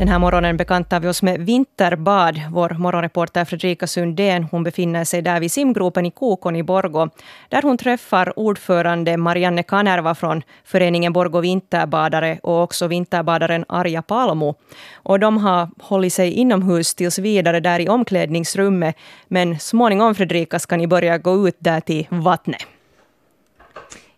Den 0.00 0.08
här 0.08 0.18
morgonen 0.18 0.56
bekantar 0.56 1.00
vi 1.00 1.08
oss 1.08 1.22
med 1.22 1.40
vinterbad. 1.40 2.40
Vår 2.50 2.70
morgonreporter 2.78 3.44
Fredrika 3.44 3.86
Sundén 3.86 4.44
hon 4.44 4.62
befinner 4.62 5.04
sig 5.04 5.22
där 5.22 5.40
vid 5.40 5.52
simgropen 5.52 6.06
i 6.06 6.10
Kokon 6.10 6.56
i 6.56 6.62
Borgo, 6.62 7.08
där 7.48 7.62
hon 7.62 7.78
träffar 7.78 8.38
ordförande 8.38 9.16
Marianne 9.16 9.62
Kanerva 9.62 10.14
från 10.14 10.42
föreningen 10.64 11.12
Borgo 11.12 11.40
Vinterbadare 11.40 12.38
och 12.42 12.62
också 12.62 12.86
vinterbadaren 12.86 13.64
Arja 13.68 14.02
Palmo. 14.02 14.54
Och 14.94 15.20
de 15.20 15.38
har 15.38 15.68
hållit 15.78 16.12
sig 16.12 16.32
inomhus 16.32 16.94
tills 16.94 17.18
vidare 17.18 17.60
där 17.60 17.80
i 17.80 17.88
omklädningsrummet, 17.88 18.96
men 19.28 19.58
småningom 19.58 20.14
Fredrika 20.14 20.58
ska 20.58 20.76
ni 20.76 20.86
börja 20.86 21.18
gå 21.18 21.48
ut 21.48 21.56
där 21.58 21.80
till 21.80 22.06
vattnet. 22.10 22.66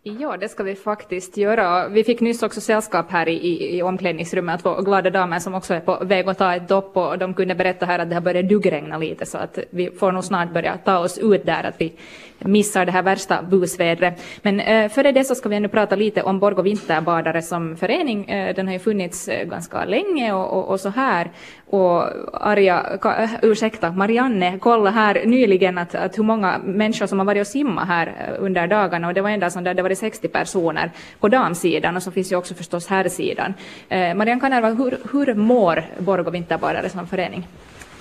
Ja, 0.05 0.37
det 0.37 0.49
ska 0.49 0.63
vi 0.63 0.75
faktiskt 0.75 1.37
göra. 1.37 1.89
Vi 1.89 2.05
fick 2.05 2.21
nyss 2.21 2.43
också 2.43 2.61
sällskap 2.61 3.11
här 3.11 3.29
i, 3.29 3.33
i, 3.33 3.77
i 3.77 3.83
omklädningsrummet, 3.83 4.63
två 4.63 4.75
glada 4.75 5.11
damer 5.11 5.39
som 5.39 5.55
också 5.55 5.75
är 5.75 5.81
på 5.81 5.99
väg 6.05 6.29
att 6.29 6.39
ta 6.39 6.55
ett 6.55 6.69
dopp 6.69 6.97
och 6.97 7.19
de 7.19 7.35
kunde 7.35 7.55
berätta 7.55 7.87
här 7.87 7.99
att 7.99 8.09
det 8.09 8.15
har 8.17 8.23
börjat 8.23 8.49
duggregna 8.49 8.99
lite 8.99 9.27
så 9.27 9.39
att 9.39 9.59
vi 9.71 9.91
får 9.91 10.13
nog 10.13 10.25
snart 10.25 10.53
börja 10.53 10.79
ta 10.85 10.99
oss 10.99 11.19
ut 11.19 11.47
där, 11.47 11.65
att 11.65 11.81
vi 11.81 11.93
missar 12.39 12.87
det 12.87 12.93
här 12.93 13.03
värsta 13.03 13.43
busvädret. 13.43 14.23
Men 14.43 14.61
eh, 14.61 14.89
före 14.89 15.13
det 15.13 15.25
så 15.25 15.35
ska 15.35 15.49
vi 15.49 15.57
ännu 15.57 15.69
prata 15.69 15.97
lite 15.97 16.23
om 16.23 16.39
Borgå 16.39 16.63
vinterbadare 16.63 17.43
som 17.43 17.77
förening. 17.77 18.31
Eh, 18.31 18.55
den 18.55 18.67
har 18.67 18.73
ju 18.73 18.79
funnits 18.79 19.29
eh, 19.29 19.49
ganska 19.49 19.85
länge 19.85 20.33
och, 20.33 20.59
och, 20.59 20.69
och 20.69 20.81
så 20.81 20.89
här. 20.89 21.31
Och 21.67 22.05
Arja, 22.33 22.99
ka, 23.01 23.17
eh, 23.17 23.31
ursäkta, 23.43 23.93
Marianne 23.93 24.59
kolla 24.61 24.91
här 24.91 25.23
nyligen 25.27 25.79
att, 25.79 25.95
att 25.95 26.19
hur 26.19 26.25
många 26.25 26.59
människor 26.65 27.07
som 27.07 27.19
har 27.19 27.27
varit 27.27 27.41
och 27.41 27.47
simmat 27.47 27.89
här 27.89 28.07
eh, 28.07 28.45
under 28.45 28.67
dagarna 28.67 29.09
och 29.09 29.15
det 29.15 29.21
var 29.21 29.31
en 29.31 29.41
dag 29.41 29.53
som 29.53 29.65
där 29.65 29.75
det 29.75 29.83
var 29.83 29.92
60 29.95 30.29
personer 30.29 30.91
på 31.21 31.29
damsidan 31.29 31.97
och 31.97 32.03
så 32.03 32.11
finns 32.11 32.33
ju 32.33 32.37
också 32.37 32.55
förstås 32.55 32.87
herrsidan. 32.87 33.55
Eh, 33.89 34.15
Marianne 34.15 34.41
Kanerva, 34.41 34.71
hur, 34.71 34.99
hur 35.13 35.35
mår 35.35 35.85
Borgå 35.99 36.31
vinterbadare 36.31 36.89
som 36.89 37.07
förening? 37.07 37.49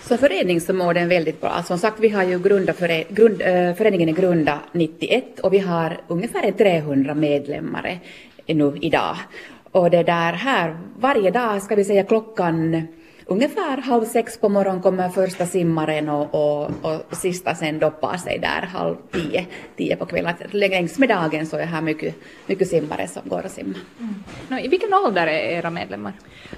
Som 0.01 0.17
förening 0.17 0.61
så 0.61 0.73
mår 0.73 0.93
den 0.93 1.09
väldigt 1.09 1.41
bra. 1.41 1.63
Som 1.63 1.77
sagt, 1.77 1.99
vi 1.99 2.09
har 2.09 2.23
ju 2.23 2.39
grundat 2.39 2.77
före, 2.77 3.03
grund, 3.09 3.41
eh, 3.41 3.73
föreningen 3.73 4.09
är 4.09 4.13
grundad 4.13 4.57
91 4.71 5.39
och 5.39 5.53
vi 5.53 5.59
har 5.59 5.97
ungefär 6.07 6.51
300 6.51 7.13
medlemmar 7.13 7.99
nu 8.45 8.77
idag. 8.81 9.15
Och 9.71 9.89
det 9.89 10.03
där 10.03 10.33
här, 10.33 10.77
varje 10.99 11.31
dag 11.31 11.61
ska 11.61 11.75
vi 11.75 11.85
säga 11.85 12.03
klockan 12.03 12.87
ungefär 13.31 13.77
halv 13.77 14.05
sex 14.05 14.37
på 14.37 14.49
morgonen 14.49 14.81
kommer 14.81 15.09
första 15.09 15.45
simmaren 15.45 16.09
och, 16.09 16.35
och, 16.35 16.71
och 16.81 17.17
sista 17.17 17.55
sen 17.55 17.79
doppar 17.79 18.17
sig 18.17 18.39
där 18.39 18.61
halv 18.61 18.95
tio, 19.11 19.45
tio 19.77 19.95
på 19.95 20.05
kvällen. 20.05 20.33
Längs 20.51 20.97
med 20.97 21.09
dagen 21.09 21.47
så 21.47 21.57
är 21.57 21.65
här 21.65 21.81
mycket, 21.81 22.15
mycket 22.45 22.67
simmare 22.67 23.07
som 23.07 23.21
går 23.25 23.45
och 23.45 23.51
simmar. 23.51 23.79
Mm. 23.99 24.15
No, 24.47 24.59
I 24.59 24.67
vilken 24.67 24.93
ålder 24.93 25.27
är 25.27 25.57
era 25.57 25.69
medlemmar? 25.69 26.13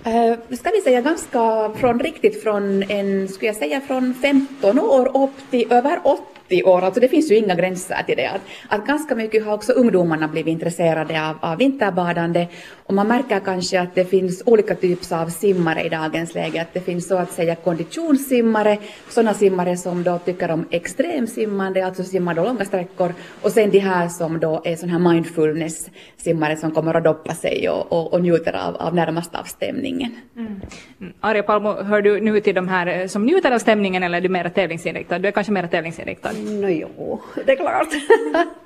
Uh, 0.07 0.55
ska 0.55 0.69
vi 0.69 0.81
säga 0.81 1.01
ganska 1.01 1.71
från 1.75 1.99
riktigt 1.99 2.43
från 2.43 2.83
en, 2.83 3.27
skulle 3.27 3.47
jag 3.47 3.55
säga 3.55 3.81
från 3.81 4.13
15 4.13 4.79
år 4.79 5.23
upp 5.23 5.51
till 5.51 5.71
över 5.71 5.99
80 6.03 6.32
30 6.47 6.63
år, 6.63 6.81
alltså 6.81 6.99
det 6.99 7.07
finns 7.07 7.31
ju 7.31 7.35
inga 7.35 7.55
gränser 7.55 8.03
till 8.05 8.17
det. 8.17 8.27
Att, 8.27 8.41
att 8.67 8.87
ganska 8.87 9.15
mycket 9.15 9.45
har 9.45 9.53
också 9.53 9.71
ungdomarna 9.71 10.27
blivit 10.27 10.51
intresserade 10.51 11.29
av, 11.29 11.35
av 11.41 11.57
vinterbadande 11.57 12.47
och 12.85 12.93
man 12.93 13.07
märker 13.07 13.39
kanske 13.39 13.81
att 13.81 13.95
det 13.95 14.05
finns 14.05 14.43
olika 14.45 14.75
typer 14.75 15.15
av 15.15 15.29
simmare 15.29 15.81
i 15.81 15.89
dagens 15.89 16.35
läge. 16.35 16.61
Att 16.61 16.73
det 16.73 16.79
finns 16.79 17.07
så 17.07 17.17
att 17.17 17.31
säga 17.31 17.55
konditionssimmare, 17.55 18.77
sådana 19.09 19.33
simmare 19.33 19.77
som 19.77 20.03
då 20.03 20.17
tycker 20.17 20.51
om 20.51 20.65
extremsimmande, 20.71 21.85
alltså 21.85 22.03
simmar 22.03 22.33
då 22.33 22.43
långa 22.43 22.65
sträckor 22.65 23.13
och 23.41 23.51
sen 23.51 23.69
de 23.69 23.79
här 23.79 24.07
som 24.07 24.39
då 24.39 24.61
är 24.65 24.75
sådana 24.75 24.99
här 24.99 25.13
mindfulness-simmare 25.13 26.57
som 26.57 26.71
kommer 26.71 26.93
att 26.93 27.03
doppa 27.03 27.33
sig 27.33 27.69
och, 27.69 27.91
och, 27.91 28.13
och 28.13 28.21
njuter 28.21 28.53
av, 28.53 28.75
av 28.75 28.95
närmast 28.95 29.35
av 29.35 29.43
stämningen. 29.43 30.15
Mm. 30.35 30.61
mm. 31.01 31.13
Arja 31.19 31.43
Palmo, 31.43 31.83
hör 31.83 32.01
du 32.01 32.21
nu 32.21 32.39
till 32.39 32.55
de 32.55 32.67
här 32.67 32.87
eh, 32.87 33.07
som 33.07 33.25
njuter 33.25 33.51
av 33.51 33.59
stämningen 33.59 34.03
eller 34.03 34.17
är 34.17 34.21
du 34.21 34.29
mer 34.29 34.49
tävlingsinriktad? 34.49 35.19
Du 35.19 35.27
är 35.27 35.31
kanske 35.31 35.53
mer 35.53 35.67
tävlingsinriktad? 35.67 36.32
No, 36.33 36.69
jo, 36.69 37.21
det 37.45 37.51
är 37.51 37.55
klart. 37.55 37.87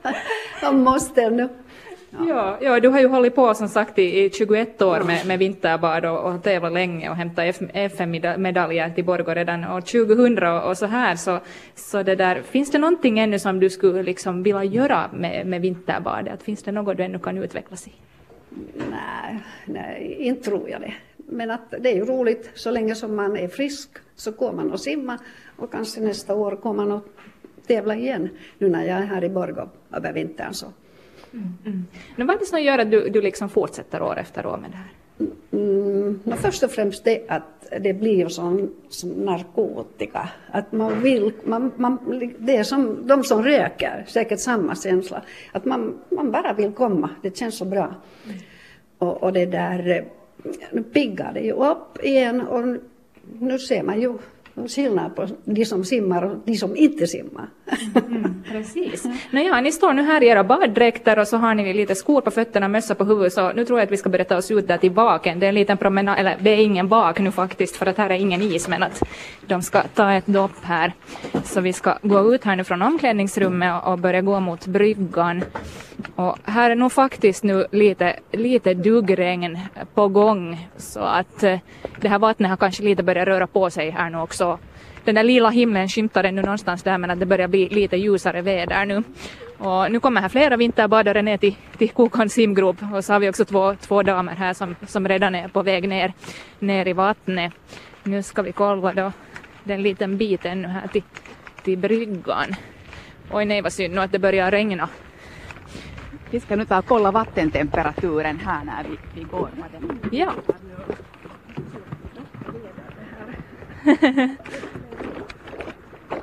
Man 0.62 0.84
måste 0.84 1.30
nu. 1.30 1.50
Ja. 2.10 2.26
ja. 2.28 2.58
Ja, 2.62 2.80
du 2.80 2.88
har 2.88 3.00
ju 3.00 3.08
hållit 3.08 3.36
på 3.36 3.54
som 3.54 3.68
sagt 3.68 4.00
i, 4.00 4.24
i 4.24 4.30
21 4.30 4.82
år 4.82 5.00
med, 5.00 5.28
med 5.28 5.40
vinterbad 5.40 6.06
och, 6.06 6.34
och 6.34 6.44
tävlat 6.44 6.74
länge 6.74 7.10
och 7.10 7.16
hämtat 7.16 7.62
FM-medaljer 7.74 8.90
till 8.90 9.06
Borgå 9.06 9.34
redan 9.34 9.64
år 9.64 9.82
2000 9.82 10.44
och, 10.44 10.70
och, 10.70 10.78
så 10.78 10.86
här. 10.86 11.16
Så, 11.16 11.40
så 11.76 12.04
det 12.04 12.16
där, 12.16 12.42
finns 12.42 12.72
det 12.72 12.78
någonting 12.78 13.20
ännu 13.20 13.40
som 13.40 13.60
du 13.60 13.70
skulle 13.70 14.04
liksom 14.04 14.44
vilja 14.44 14.64
göra 14.64 15.10
med, 15.14 15.48
med 15.48 15.62
vinterbadet? 15.62 16.44
Finns 16.44 16.64
det 16.64 16.72
något 16.72 16.98
du 16.98 17.04
ännu 17.04 17.20
kan 17.20 17.38
utvecklas 17.38 17.88
i? 17.88 17.92
Nej, 18.92 19.40
nej, 19.66 20.18
inte 20.20 20.50
tror 20.50 20.70
jag 20.70 20.82
det. 20.82 20.94
men 21.18 21.52
att 21.52 21.74
det 21.80 21.90
är 21.92 21.96
ju 21.96 22.06
roligt 22.06 22.52
så 22.54 22.72
länge 22.72 22.96
som 22.96 23.16
man 23.16 23.38
är 23.38 23.48
frisk 23.48 23.90
så 24.16 24.32
går 24.32 24.52
man 24.52 24.72
och 24.72 24.80
simma 24.80 25.18
och 25.58 25.72
kanske 25.72 26.02
nästa 26.02 26.36
år 26.36 26.56
kommer 26.56 26.86
man 26.86 26.92
att 26.92 27.04
tävla 27.68 27.96
igen 27.96 28.30
nu 28.58 28.70
när 28.70 28.84
jag 28.84 28.98
är 28.98 29.06
här 29.06 29.24
i 29.24 29.30
Borgå 29.30 29.70
över 29.94 30.14
vintern. 30.14 30.54
Så. 30.54 30.66
Mm, 31.34 31.58
mm. 31.66 31.86
Men 32.16 32.28
vad 32.28 32.36
är 32.36 32.40
det 32.40 32.46
som 32.46 32.62
gör 32.62 32.78
att 32.78 32.92
du, 32.92 33.10
du 33.10 33.22
liksom 33.22 33.50
fortsätter 33.50 34.02
år 34.02 34.18
efter 34.18 34.46
år 34.46 34.58
med 34.58 34.72
det 34.72 34.78
här? 34.78 34.92
Mm, 35.52 36.20
först 36.38 36.64
och 36.64 36.72
främst 36.72 37.04
det 37.04 37.26
att 37.28 37.68
det 37.80 37.94
blir 37.94 38.28
som, 38.28 38.72
som 38.90 39.10
narkotika. 39.10 40.30
Att 40.52 40.72
man 40.72 41.02
vill, 41.02 41.32
man, 41.44 41.72
man, 41.76 41.98
det 42.38 42.58
är 42.58 42.64
som 42.64 43.08
de 43.08 43.24
som 43.24 43.44
röker, 43.44 44.06
säkert 44.08 44.40
samma 44.40 44.76
känsla. 44.76 45.22
Att 45.52 45.66
man, 45.66 46.00
man 46.10 46.32
bara 46.32 46.54
vill 46.54 46.72
komma, 46.72 47.10
det 47.22 47.38
känns 47.38 47.58
så 47.58 47.66
bra. 47.66 47.96
Mm. 48.26 48.38
Och, 48.98 49.24
och 49.24 49.34
det 49.34 49.46
där, 49.46 50.06
nu 50.72 50.84
piggar 50.84 51.34
det 51.34 51.40
ju 51.42 51.52
upp 51.52 52.04
igen 52.04 52.42
och 52.42 52.78
nu 53.40 53.60
ser 53.60 53.84
man 53.84 54.02
ju 54.02 54.14
skillnad 54.68 55.16
på 55.16 55.28
de 55.46 55.66
som 55.66 55.84
simmar 55.84 56.22
och 56.24 56.38
de 56.46 56.56
som 56.56 56.76
inte 56.76 57.08
simmar. 57.08 57.50
Mm, 57.96 58.44
precis. 58.52 59.06
Nåja, 59.32 59.62
ni 59.62 59.72
står 59.72 59.94
nu 59.94 60.02
här 60.02 60.24
i 60.24 60.28
era 60.28 60.44
baddräkter 60.44 61.20
och 61.20 61.28
så 61.28 61.38
har 61.38 61.56
ni 61.56 61.74
lite 61.74 61.96
skor 61.96 62.22
på 62.22 62.32
fötterna, 62.32 62.68
mössa 62.68 62.96
på 62.96 63.04
huvudet, 63.04 63.34
så 63.34 63.54
nu 63.54 63.66
tror 63.66 63.80
jag 63.80 63.86
att 63.86 63.92
vi 63.92 63.98
ska 63.98 64.10
börja 64.10 64.26
ta 64.26 64.38
oss 64.38 64.52
ut 64.52 64.68
där 64.68 64.78
till 64.78 64.92
baken. 64.92 65.40
Det 65.40 65.46
är 65.46 65.50
en 65.50 65.56
liten 65.56 65.78
promenad, 65.78 66.20
eller 66.20 66.38
det 66.42 66.50
är 66.50 66.58
ingen 66.58 66.88
bak 66.88 67.20
nu 67.20 67.32
faktiskt, 67.32 67.76
för 67.76 67.86
att 67.86 67.98
här 67.98 68.10
är 68.10 68.16
ingen 68.16 68.42
is, 68.42 68.68
men 68.68 68.84
att 68.84 69.04
de 69.48 69.62
ska 69.62 69.82
ta 69.82 70.12
ett 70.12 70.28
dopp 70.28 70.64
här. 70.64 70.94
Så 71.44 71.62
vi 71.62 71.74
ska 71.74 71.98
gå 72.02 72.36
ut 72.36 72.44
här 72.44 72.56
nu 72.56 72.64
från 72.64 72.82
omklädningsrummet 72.82 73.84
och 73.86 74.00
börja 74.00 74.22
gå 74.22 74.40
mot 74.40 74.68
bryggan. 74.68 75.44
Och 76.18 76.38
här 76.44 76.72
är 76.72 76.76
nog 76.76 76.92
faktiskt 76.92 77.44
nu 77.44 77.66
lite, 77.72 78.20
lite 78.32 78.74
duggregn 78.74 79.60
på 79.94 80.08
gång, 80.08 80.68
så 80.78 81.00
att 81.00 81.44
eh, 81.44 81.60
det 82.02 82.10
här 82.10 82.20
vattnet 82.20 82.50
har 82.50 82.58
kanske 82.58 82.84
lite 82.84 83.04
börjat 83.04 83.28
röra 83.28 83.48
på 83.48 83.70
sig 83.70 83.90
här 83.90 84.10
nu 84.10 84.18
också 84.18 84.60
den 85.08 85.16
där 85.16 85.24
lila 85.24 85.50
himlen 85.50 85.88
skymtar 85.88 86.24
ännu 86.24 86.42
någonstans 86.42 86.84
där 86.84 86.98
men 86.98 87.12
att 87.12 87.20
det 87.20 87.26
börjar 87.26 87.48
bli 87.48 87.70
lite 87.70 87.98
ljusare 87.98 88.42
väder 88.42 88.86
nu. 88.86 89.04
Och 89.58 89.92
nu 89.92 90.00
kommer 90.00 90.22
här 90.22 90.30
flera 90.30 90.58
vinterbadare 90.58 91.22
ner 91.22 91.38
till, 91.38 91.56
till 91.78 91.90
Kokons 91.90 92.34
simgrop 92.34 92.76
och 92.94 93.06
så 93.06 93.14
har 93.14 93.20
vi 93.20 93.30
också 93.30 93.46
två, 93.46 93.76
två 93.76 94.04
damer 94.04 94.36
här 94.36 94.54
som, 94.54 94.76
som 94.88 95.08
redan 95.08 95.36
är 95.36 95.48
på 95.48 95.62
väg 95.62 95.90
ner, 95.90 96.14
ner 96.60 96.88
i 96.88 96.94
vattnet. 96.94 97.54
Nu 98.04 98.24
ska 98.24 98.42
vi 98.42 98.52
kolla 98.52 98.94
då 98.94 99.12
den 99.64 99.82
liten 99.82 100.18
biten 100.18 100.62
nu 100.62 100.68
här 100.68 100.88
till, 100.88 101.04
till 101.64 101.78
bryggan. 101.78 102.56
Oj 103.32 103.46
nej 103.46 103.62
vad 103.62 103.74
synd 103.74 103.94
nu 103.94 104.02
att 104.02 104.12
det 104.12 104.20
börjar 104.20 104.52
regna. 104.52 104.90
Vi 106.32 106.40
ska 106.40 106.56
nu 106.56 106.66
ta 106.66 106.80
och 106.80 106.86
kolla 106.86 107.12
vattentemperaturen 107.12 108.40
här 108.40 108.64
när 108.66 108.84
vi, 108.84 108.98
vi 109.16 109.24
går. 109.24 109.50
Ja. 110.12 110.34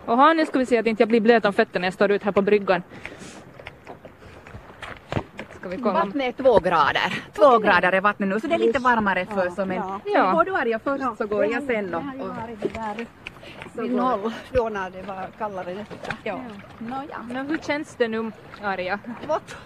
Jaha, 0.06 0.32
nu 0.32 0.46
ska 0.46 0.58
vi 0.58 0.66
se 0.66 0.78
att 0.78 0.86
inte 0.86 1.02
jag 1.02 1.08
blir 1.08 1.20
blöt 1.20 1.44
om 1.44 1.52
fötterna 1.52 1.80
när 1.80 1.86
jag 1.86 1.94
står 1.94 2.10
ut 2.10 2.22
här 2.22 2.32
på 2.32 2.42
bryggan. 2.42 2.82
Vattnet 5.78 6.38
är 6.38 6.42
två 6.42 6.58
grader. 6.58 7.22
Två 7.32 7.58
grader 7.58 7.92
är 7.92 8.00
vattnet 8.00 8.28
nu 8.28 8.40
så 8.40 8.46
det 8.46 8.54
är 8.54 8.58
lite 8.58 8.78
varmare 8.78 9.26
för 9.26 9.50
så 9.50 9.66
men 9.66 9.82
ja. 10.04 10.32
går 10.32 10.44
du 10.44 10.56
arga 10.56 10.78
först 10.78 11.18
så 11.18 11.26
går 11.26 11.44
jag 11.44 11.62
sen 11.62 11.94
och, 11.94 12.02
och 12.20 12.32
vid 13.82 13.94
noll 13.94 14.32
då 14.52 14.68
när 14.68 14.90
det 14.90 15.02
var 15.02 15.28
kallare 15.38 15.70
efter. 15.70 16.14
Ja. 16.22 16.40
No, 16.78 16.94
ja. 17.10 17.42
No, 17.42 17.48
hur 17.48 17.58
känns 17.58 17.94
det 17.94 18.08
nu, 18.08 18.32
Arja? 18.62 18.98
Vått. 19.28 19.56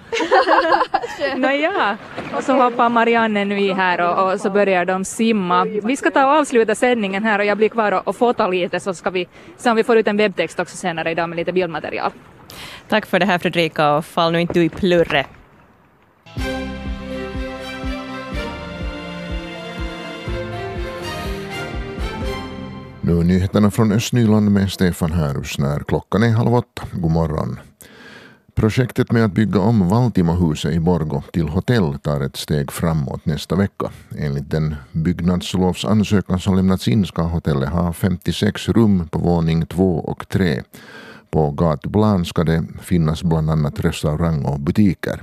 Nåja, 1.36 1.98
och 2.36 2.42
så 2.42 2.52
hoppar 2.52 2.88
Marianne 2.88 3.44
nu 3.44 3.60
i 3.60 3.72
här 3.72 4.00
och, 4.00 4.32
och, 4.32 4.40
så 4.40 4.50
börjar 4.50 4.84
de 4.84 5.04
simma. 5.04 5.64
Vi 5.64 5.96
ska 5.96 6.10
ta 6.10 6.26
och 6.26 6.32
avsluta 6.32 6.74
sändningen 6.74 7.24
här 7.24 7.38
och 7.38 7.44
jag 7.44 7.56
blir 7.58 7.68
kvar 7.68 7.92
och, 7.92 8.08
och 8.08 8.16
fota 8.16 8.48
lite 8.48 8.80
så 8.80 8.94
ska 8.94 9.10
vi 9.10 9.28
se 9.56 9.70
om 9.70 9.76
vi 9.76 9.84
får 9.84 9.98
ut 9.98 10.06
en 10.06 10.16
webbtext 10.16 10.60
också 10.60 10.76
senare 10.76 11.10
idag 11.10 11.28
med 11.28 11.36
lite 11.36 11.52
bildmaterial. 11.52 12.12
Tack 12.88 13.06
för 13.06 13.18
det 13.18 13.26
här 13.26 13.38
Fredrika 13.38 13.96
och 13.96 14.04
fall 14.04 14.32
nu 14.32 14.40
inte 14.40 14.52
du 14.52 14.64
i 14.64 14.68
plurre. 14.68 15.26
Nu 23.08 23.24
nyheterna 23.24 23.70
från 23.70 23.92
Östnyland 23.92 24.50
med 24.50 24.70
Stefan 24.70 25.12
Härus 25.12 25.58
när 25.58 25.80
klockan 25.80 26.22
är 26.22 26.30
halv 26.30 26.54
åtta. 26.54 26.82
God 26.92 27.10
morgon. 27.10 27.58
Projektet 28.54 29.12
med 29.12 29.24
att 29.24 29.32
bygga 29.32 29.60
om 29.60 29.88
Valtimohuset 29.88 30.74
i 30.74 30.80
Borgo 30.80 31.22
till 31.32 31.48
hotell 31.48 31.98
tar 31.98 32.20
ett 32.20 32.36
steg 32.36 32.72
framåt 32.72 33.26
nästa 33.26 33.56
vecka. 33.56 33.90
Enligt 34.18 34.50
den 34.50 34.74
byggnadslovsansökan 34.92 36.40
som 36.40 36.56
lämnats 36.56 36.88
in 36.88 37.06
ska 37.06 37.22
hotellet 37.22 37.68
ha 37.68 37.92
56 37.92 38.68
rum 38.68 39.08
på 39.08 39.18
våning 39.18 39.66
2 39.66 39.98
och 39.98 40.28
3. 40.28 40.62
På 41.30 41.50
gatuplan 41.50 42.24
ska 42.24 42.44
det 42.44 42.64
finnas 42.82 43.22
bland 43.22 43.50
annat 43.50 43.80
restaurang 43.80 44.44
och 44.44 44.60
butiker. 44.60 45.22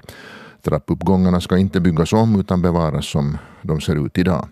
Trappuppgångarna 0.61 1.41
ska 1.41 1.57
inte 1.57 1.79
byggas 1.79 2.13
om 2.13 2.39
utan 2.39 2.61
bevaras 2.61 3.05
som 3.05 3.37
de 3.61 3.81
ser 3.81 4.05
ut 4.05 4.17
idag. 4.17 4.47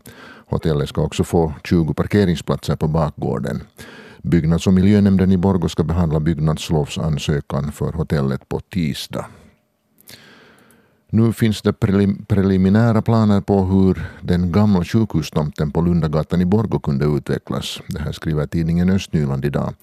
Hotellet 0.46 0.90
ska 0.90 1.02
också 1.02 1.24
få 1.24 1.54
20 1.64 1.94
parkeringsplatser 1.94 2.76
på 2.76 2.88
bakgården. 2.88 3.64
Byggnads 4.22 4.68
och 4.68 4.74
miljönämnden 4.74 5.32
i 5.32 5.38
Borgå 5.38 5.70
ska 5.70 5.84
behandla 5.84 6.20
byggnadslovsansökan 6.20 7.72
för 7.72 7.94
hotellet 7.94 8.50
på 8.50 8.60
tisdag. 8.60 9.26
Nu 11.10 11.34
finns 11.34 11.62
det 11.62 11.74
preliminära 12.28 13.02
planer 13.02 13.42
på 13.42 13.64
hur 13.66 14.10
den 14.22 14.52
gamla 14.52 14.84
sjukhustomten 14.84 15.72
på 15.72 15.82
Lundagatan 15.82 16.42
i 16.42 16.46
Borgå 16.46 16.80
kunde 16.80 17.06
utvecklas. 17.06 17.82
Det 17.88 18.00
här 18.00 18.12
skriver 18.12 18.48
tidningen 18.48 18.90
Östnyland 18.90 19.46
idag. 19.46 19.74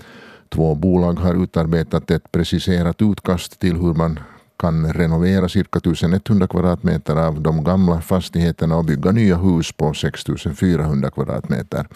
Två 0.49 0.75
bolag 0.75 1.13
har 1.13 1.43
utarbetat 1.43 2.11
ett 2.11 2.33
preciserat 2.33 3.03
utkast 3.03 3.59
till 3.59 3.77
hur 3.77 3.95
man 3.95 4.19
kan 4.61 4.93
renovera 4.93 5.49
cirka 5.49 5.79
1100 5.79 6.47
kvadratmeter 6.47 7.17
av 7.17 7.41
de 7.41 7.65
gamla 7.65 8.01
fastigheterna 8.01 8.77
och 8.77 8.85
bygga 8.85 9.11
nya 9.11 9.37
hus 9.37 9.73
på 9.73 9.95
6400 9.95 11.11
kvadratmeter. 11.11 11.87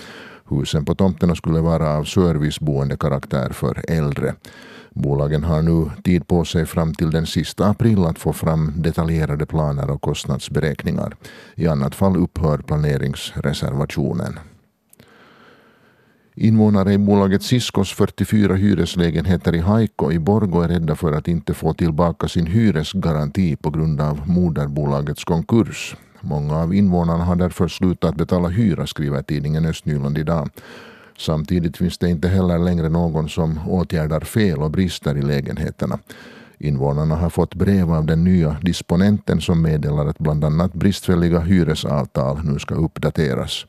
Husen 0.49 0.85
på 0.85 0.95
tomterna 0.95 1.35
skulle 1.35 1.61
vara 1.61 1.97
av 1.97 2.05
serviceboendekaraktär 2.05 3.51
för 3.51 3.85
äldre. 3.89 4.35
Bolagen 4.91 5.45
har 5.45 5.63
nu 5.63 5.91
tid 6.05 6.27
på 6.27 6.45
sig 6.45 6.67
fram 6.67 6.95
till 6.95 7.11
den 7.11 7.27
sista 7.27 7.67
april 7.67 8.05
att 8.05 8.19
få 8.19 8.33
fram 8.33 8.73
detaljerade 8.77 9.47
planer 9.47 9.91
och 9.91 10.01
kostnadsberäkningar. 10.01 11.17
I 11.55 11.69
annat 11.69 11.95
fall 11.95 12.17
upphör 12.17 12.59
planeringsreservationen. 12.59 14.39
Invånare 16.37 16.93
i 16.93 16.99
bolaget 16.99 17.43
Siskos 17.43 17.93
44 17.93 18.55
hyreslägenheter 18.55 19.55
i 19.55 19.59
Haiko 19.59 20.13
i 20.13 20.19
Borgo 20.19 20.61
är 20.61 20.69
rädda 20.69 20.95
för 20.95 21.13
att 21.13 21.29
inte 21.29 21.55
få 21.55 21.75
tillbaka 21.75 22.29
sin 22.29 22.47
hyresgaranti 22.47 23.57
på 23.57 23.71
grund 23.71 24.01
av 24.01 24.29
moderbolagets 24.29 25.25
konkurs. 25.25 25.97
Många 26.21 26.57
av 26.57 26.75
invånarna 26.75 27.25
har 27.25 27.37
därför 27.37 27.69
slutat 27.69 28.17
betala 28.17 28.49
hyra, 28.49 28.87
skriver 28.87 29.23
tidningen 29.23 29.67
Östnyland 29.67 30.19
idag. 30.19 30.51
Samtidigt 31.19 31.77
finns 31.77 31.99
det 31.99 32.11
inte 32.11 32.29
heller 32.29 32.59
längre 32.59 32.89
någon 32.89 33.29
som 33.29 33.69
åtgärdar 33.69 34.21
fel 34.21 34.59
och 34.59 34.71
brister 34.71 35.17
i 35.17 35.23
lägenheterna. 35.23 35.99
Invånarna 36.59 37.17
har 37.17 37.31
fått 37.31 37.55
brev 37.55 37.93
av 37.93 38.07
den 38.07 38.25
nya 38.25 38.57
disponenten 38.63 39.41
som 39.41 39.63
meddelar 39.63 40.07
att 40.07 40.19
bland 40.19 40.45
annat 40.45 40.73
bristfälliga 40.73 41.41
hyresavtal 41.41 42.41
nu 42.45 42.59
ska 42.59 42.75
uppdateras. 42.75 43.67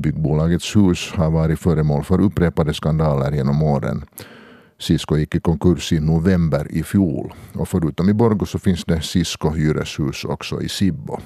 Byggbolagets 0.00 0.76
hus 0.76 1.12
har 1.14 1.30
varit 1.30 1.58
föremål 1.58 2.04
för 2.04 2.20
upprepade 2.20 2.74
skandaler 2.74 3.32
genom 3.32 3.62
åren. 3.62 4.04
Cisco 4.78 5.16
gick 5.16 5.34
i 5.34 5.40
konkurs 5.40 5.92
i 5.92 6.00
november 6.00 6.66
i 6.70 6.82
fjol 6.82 7.32
och 7.52 7.68
förutom 7.68 8.08
i 8.08 8.12
Borgå 8.12 8.46
så 8.46 8.58
finns 8.58 8.84
det 8.84 9.02
Cisco 9.02 9.50
hyreshus 9.50 10.24
också 10.24 10.62
i 10.62 10.68
Sibbo. 10.68 11.18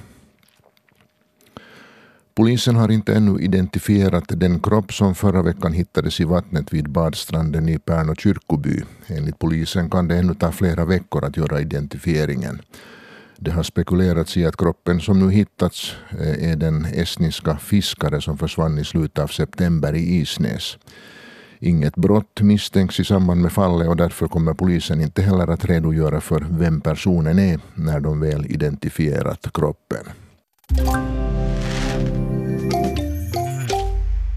Polisen 2.35 2.77
har 2.77 2.91
inte 2.91 3.15
ännu 3.15 3.41
identifierat 3.41 4.25
den 4.29 4.61
kropp 4.61 4.93
som 4.93 5.15
förra 5.15 5.43
veckan 5.43 5.73
hittades 5.73 6.21
i 6.21 6.25
vattnet 6.25 6.73
vid 6.73 6.91
badstranden 6.91 7.69
i 7.69 7.79
Pärnu 7.79 8.15
kyrkoby. 8.19 8.83
Enligt 9.07 9.39
polisen 9.39 9.91
kan 9.91 10.09
det 10.09 10.17
ännu 10.17 10.35
ta 10.35 10.53
flera 10.53 10.85
veckor 10.85 11.25
att 11.25 11.37
göra 11.37 11.61
identifieringen. 11.61 12.63
Det 13.45 13.51
har 13.51 13.63
spekulerats 13.63 14.37
i 14.37 14.47
att 14.47 14.57
kroppen 14.57 15.01
som 15.01 15.21
nu 15.21 15.33
hittats 15.33 15.97
eh, 16.11 16.51
är 16.51 16.57
den 16.57 16.85
estniska 16.85 17.57
fiskare 17.57 18.21
som 18.21 18.39
försvann 18.39 18.79
i 18.79 18.85
slutet 18.85 19.19
av 19.19 19.27
september 19.27 19.95
i 19.95 20.21
Isnäs. 20.21 20.79
Inget 21.59 21.97
brott 21.97 22.41
misstänks 22.41 23.01
i 23.01 23.05
samband 23.05 23.41
med 23.41 23.53
fallet 23.53 23.89
och 23.89 23.97
därför 23.97 24.29
kommer 24.29 24.55
polisen 24.55 25.01
inte 25.01 25.23
heller 25.23 25.47
att 25.49 25.65
redogöra 25.65 26.21
för 26.21 26.47
vem 26.51 26.81
personen 26.81 27.39
är 27.39 27.61
när 27.75 28.01
de 28.01 28.21
väl 28.21 28.47
identifierat 28.47 29.53
kroppen. 29.55 30.05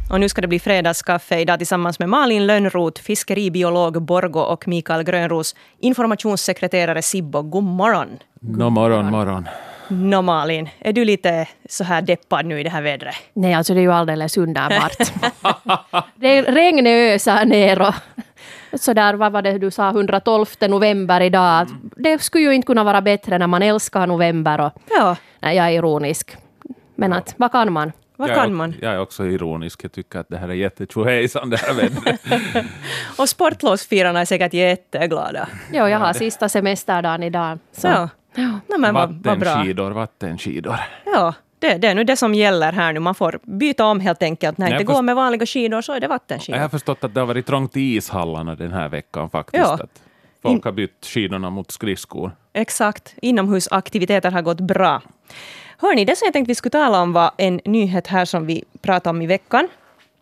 Och 0.10 0.20
nu 0.20 0.30
ska 0.30 0.42
det 0.42 0.48
bli 0.48 0.60
fredagskaffe 0.60 1.40
idag 1.40 1.58
tillsammans 1.60 2.00
med 2.00 2.10
Malin 2.10 2.48
Lönnroth, 2.48 3.02
fiskeribiolog 3.02 4.02
Borgo 4.02 4.40
och 4.40 4.68
Mikael 4.68 5.04
Grönros, 5.04 5.56
informationssekreterare 5.80 7.02
Sibbo. 7.02 7.42
God 7.42 7.64
morgon. 7.64 8.08
God 8.40 8.72
morgon, 8.72 9.12
morgon. 9.12 9.48
Nå 9.88 10.22
Malin, 10.22 10.70
är 10.80 10.94
du 10.94 11.06
lite 11.06 11.48
så 11.70 11.84
här 11.84 12.02
deppad 12.02 12.46
nu 12.46 12.60
i 12.60 12.64
det 12.64 12.70
här 12.70 12.82
vädret? 12.82 13.16
Nej, 13.34 13.54
alltså 13.54 13.74
det 13.74 13.80
är 13.80 13.82
ju 13.82 13.94
alldeles 13.94 14.38
underbart. 14.38 14.98
det 16.16 16.42
regnet 16.42 17.16
ösar 17.16 17.46
ner 17.46 17.82
och 17.82 17.94
sådär, 18.80 19.14
vad 19.14 19.32
var 19.32 19.42
det 19.42 19.58
du 19.58 19.72
sa, 19.72 19.90
112 19.90 20.46
november 20.70 21.22
idag. 21.22 21.68
Det 21.96 22.22
skulle 22.22 22.44
ju 22.44 22.56
inte 22.56 22.66
kunna 22.66 22.84
vara 22.84 23.02
bättre 23.02 23.38
när 23.38 23.48
man 23.48 23.62
älskar 23.62 24.08
november. 24.08 24.62
Och, 24.62 24.72
Ja, 24.90 25.16
nej, 25.40 25.58
jag 25.58 25.66
är 25.66 25.72
ironisk. 25.72 26.38
Men 26.96 27.14
att, 27.14 27.34
vad 27.38 27.52
kan 27.52 27.74
man? 27.74 27.92
Vad 28.18 28.30
jag, 28.30 28.36
kan 28.38 28.46
är- 28.46 28.50
man? 28.50 28.74
Jag 28.82 28.94
är 28.94 29.00
också 29.00 29.26
ironisk. 29.26 29.84
Jag 29.84 29.92
tycker 29.92 30.20
att 30.20 30.30
det 30.30 30.38
här 30.38 30.48
är 30.50 30.54
jättetjohejsan 30.54 31.50
det 31.50 31.58
här 31.58 31.74
vädret. 31.82 32.66
Och 33.18 33.30
sportlovsfirarna 33.30 34.22
är 34.22 34.26
säkert 34.26 34.54
jätteglada. 34.54 35.48
Jo, 35.74 35.88
jag 35.88 36.00
har 36.00 36.14
sista 36.14 36.50
semesterdagen 36.50 37.24
idag. 37.24 37.60
Så. 37.72 37.88
Ja. 37.88 38.10
Nej, 38.68 38.80
men 38.80 38.94
vad, 38.94 39.10
vad 39.10 39.40
bra. 39.40 39.50
vattenskidor, 39.50 39.92
vattenskidor. 39.92 40.76
Ja, 41.06 41.34
det, 41.60 41.78
det 41.78 41.88
är 41.88 41.96
nu 41.96 42.04
det 42.04 42.16
som 42.18 42.34
gäller 42.36 42.72
här 42.72 42.94
nu. 42.94 43.00
Man 43.00 43.16
får 43.16 43.40
byta 43.44 43.86
om 43.86 44.00
helt 44.00 44.24
enkelt. 44.24 44.58
När 44.58 44.68
det 44.70 44.74
inte 44.74 44.84
går 44.94 45.02
med 45.02 45.16
vanliga 45.16 45.46
skidor 45.46 45.82
så 45.82 45.94
är 45.94 46.00
det 46.00 46.04
Jag 46.04 46.10
vattenskidor. 46.10 46.60
har 46.60 46.70
förstått 46.70 47.04
att 47.04 47.14
det 47.14 47.20
har 47.20 47.28
varit 47.28 47.46
trångt 47.46 47.78
i 47.78 47.96
ishallarna 47.96 48.56
den 48.56 48.72
här 48.74 48.90
veckan 48.90 49.30
faktiskt. 49.30 49.64
Ja. 49.66 49.74
Att 49.74 50.02
folk 50.42 50.64
har 50.66 50.72
bytt 50.72 51.06
skidorna 51.06 51.50
mot 51.50 51.72
skridskor. 51.72 52.32
Exakt. 52.54 53.14
Inomhusaktiviteter 53.22 54.32
har 54.32 54.42
gått 54.42 54.60
bra. 54.62 55.02
Hörni, 55.80 56.06
det 56.06 56.16
som 56.16 56.26
jag 56.26 56.34
tänkte 56.34 56.52
vi 56.52 56.56
skulle 56.56 56.72
tala 56.72 57.02
om 57.02 57.14
var 57.14 57.32
en 57.38 57.62
nyhet 57.66 58.08
här 58.08 58.26
som 58.26 58.46
vi 58.46 58.64
pratade 58.82 59.10
om 59.10 59.22
i 59.22 59.28
veckan. 59.28 59.68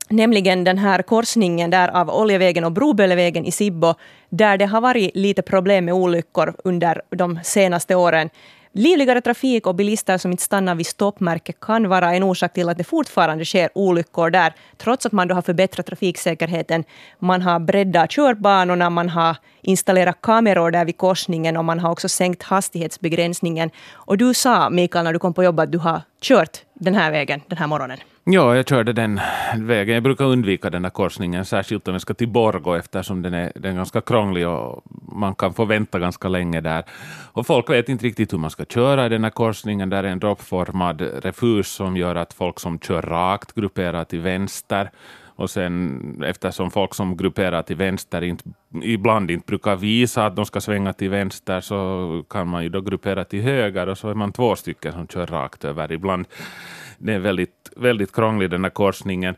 Nämligen 0.09 0.63
den 0.63 0.77
här 0.77 1.01
korsningen 1.01 1.69
där 1.69 1.87
av 1.87 2.09
Oljevägen 2.09 2.63
och 2.63 2.71
Broböllevägen 2.71 3.45
i 3.45 3.51
Sibbo, 3.51 3.93
där 4.29 4.57
det 4.57 4.65
har 4.65 4.81
varit 4.81 5.15
lite 5.15 5.41
problem 5.41 5.85
med 5.85 5.93
olyckor 5.93 6.55
under 6.63 7.01
de 7.09 7.39
senaste 7.43 7.95
åren. 7.95 8.29
Livligare 8.77 9.21
trafik 9.21 9.67
och 9.67 9.75
bilister 9.75 10.17
som 10.17 10.31
inte 10.31 10.43
stannar 10.43 10.75
vid 10.75 10.87
stoppmärke 10.87 11.53
kan 11.53 11.89
vara 11.89 12.13
en 12.15 12.23
orsak 12.23 12.53
till 12.53 12.69
att 12.69 12.77
det 12.77 12.83
fortfarande 12.83 13.45
sker 13.45 13.69
olyckor 13.75 14.29
där, 14.29 14.53
trots 14.77 15.05
att 15.05 15.11
man 15.11 15.27
då 15.27 15.35
har 15.35 15.41
förbättrat 15.41 15.85
trafiksäkerheten. 15.85 16.83
Man 17.19 17.41
har 17.41 17.59
breddat 17.59 18.09
körbanorna, 18.09 18.89
man 18.89 19.09
har 19.09 19.37
installerat 19.61 20.21
kameror 20.21 20.71
där 20.71 20.85
vid 20.85 20.97
korsningen 20.97 21.57
och 21.57 21.65
man 21.65 21.79
har 21.79 21.91
också 21.91 22.09
sänkt 22.09 22.43
hastighetsbegränsningen. 22.43 23.69
Och 23.93 24.17
du 24.17 24.33
sa, 24.33 24.69
Mikael, 24.69 25.03
när 25.03 25.13
du 25.13 25.19
kom 25.19 25.33
på 25.33 25.43
jobbet 25.43 25.63
att 25.63 25.71
du 25.71 25.77
har 25.77 26.01
kört 26.21 26.57
den 26.73 26.95
här 26.95 27.11
vägen 27.11 27.41
den 27.47 27.57
här 27.57 27.67
morgonen. 27.67 27.97
Ja, 28.27 28.55
jag 28.55 28.67
körde 28.67 28.93
den 28.93 29.19
vägen. 29.57 29.93
Jag 29.93 30.03
brukar 30.03 30.25
undvika 30.25 30.69
den 30.69 30.81
där 30.81 30.89
korsningen, 30.89 31.45
särskilt 31.45 31.87
om 31.87 31.93
jag 31.93 32.01
ska 32.01 32.13
till 32.13 32.27
Borgå 32.27 32.73
eftersom 32.73 33.21
den 33.21 33.33
är, 33.33 33.51
den 33.55 33.71
är 33.71 33.75
ganska 33.75 34.01
krånglig 34.01 34.47
och 34.47 34.83
man 35.11 35.35
kan 35.35 35.53
få 35.53 35.65
vänta 35.65 35.99
ganska 35.99 36.27
länge 36.27 36.61
där. 36.61 36.83
Och 37.31 37.47
folk 37.47 37.69
vet 37.69 37.89
inte 37.89 38.05
riktigt 38.05 38.33
hur 38.33 38.37
man 38.37 38.49
ska 38.49 38.65
köra 38.65 39.05
i 39.05 39.09
den 39.09 39.23
här 39.23 39.31
korsningen. 39.31 39.89
Där 39.89 40.03
är 40.03 40.07
en 40.07 40.19
droppformad 40.19 41.01
refus 41.01 41.67
som 41.67 41.97
gör 41.97 42.15
att 42.15 42.33
folk 42.33 42.59
som 42.59 42.79
kör 42.79 43.01
rakt 43.01 43.53
grupperar 43.55 44.03
till 44.03 44.19
vänster. 44.21 44.91
Och 45.37 45.49
sen 45.49 46.23
eftersom 46.25 46.71
folk 46.71 46.93
som 46.93 47.17
grupperar 47.17 47.61
till 47.61 47.75
vänster 47.75 48.21
inte, 48.21 48.43
ibland 48.83 49.31
inte 49.31 49.45
brukar 49.45 49.75
visa 49.75 50.25
att 50.25 50.35
de 50.35 50.45
ska 50.45 50.61
svänga 50.61 50.93
till 50.93 51.09
vänster 51.09 51.61
så 51.61 52.23
kan 52.29 52.47
man 52.47 52.63
ju 52.63 52.69
då 52.69 52.81
gruppera 52.81 53.23
till 53.23 53.41
höger 53.41 53.89
och 53.89 53.97
så 53.97 54.09
är 54.09 54.13
man 54.13 54.31
två 54.31 54.55
stycken 54.55 54.93
som 54.93 55.07
kör 55.07 55.25
rakt 55.27 55.65
över 55.65 55.91
ibland. 55.91 56.27
Det 56.97 57.13
är 57.13 57.19
väldigt, 57.19 57.73
väldigt 57.75 58.15
krånglig 58.15 58.49
den 58.49 58.63
här 58.63 58.71
korsningen. 58.71 59.35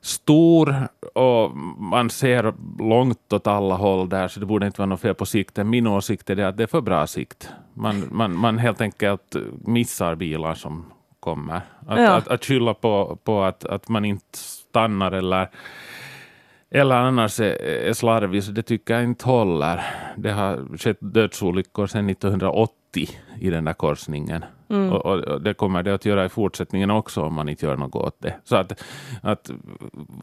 Stor 0.00 0.88
och 1.14 1.56
man 1.78 2.10
ser 2.10 2.54
långt 2.78 3.32
åt 3.32 3.46
alla 3.46 3.74
håll 3.74 4.08
där 4.08 4.28
så 4.28 4.40
det 4.40 4.46
borde 4.46 4.66
inte 4.66 4.80
vara 4.80 4.86
något 4.86 5.00
fel 5.00 5.14
på 5.14 5.26
sikten. 5.26 5.70
Min 5.70 5.86
åsikt 5.86 6.30
är 6.30 6.38
att 6.38 6.56
det 6.56 6.62
är 6.62 6.66
för 6.66 6.80
bra 6.80 7.06
sikt. 7.06 7.48
Man, 7.74 8.08
man, 8.10 8.36
man 8.36 8.58
helt 8.58 8.80
enkelt 8.80 9.36
missar 9.64 10.14
bilar 10.14 10.54
som 10.54 10.92
kommer. 11.20 11.60
Att, 11.86 12.00
Ja. 12.00 12.10
att, 12.10 12.28
att 12.28 12.44
skylla 12.44 12.74
på, 12.74 13.18
på 13.24 13.42
att, 13.42 13.64
att 13.64 13.88
man 13.88 14.04
inte 14.04 14.38
stannar 14.38 15.12
eller 15.12 15.48
eller 16.70 16.94
annars 16.94 17.40
är, 17.40 17.62
är 17.62 17.92
slarvig, 17.92 18.44
så 18.44 18.52
det 18.52 18.62
tycker 18.62 18.94
jag 18.94 19.04
inte 19.04 19.24
håller. 19.24 19.80
Det 20.16 20.30
har 20.30 20.78
skett 20.78 20.96
dödsolyckor 21.00 21.86
sedan 21.86 22.10
1980 22.10 23.08
i 23.40 23.50
den 23.50 23.64
där 23.64 23.72
korsningen. 23.72 24.44
Och, 24.68 25.06
och, 25.06 25.18
och 25.20 25.42
det 25.42 25.54
kommer 25.54 25.82
det 25.82 25.94
att 25.94 26.04
göra 26.04 26.24
i 26.24 26.28
fortsättningen 26.28 26.90
också 26.90 27.22
om 27.22 27.34
man 27.34 27.48
inte 27.48 27.66
gör 27.66 27.76
något 27.76 27.94
åt 27.94 28.16
det. 28.18 28.34
Så 28.44 28.56
att, 28.56 28.82
att 29.22 29.50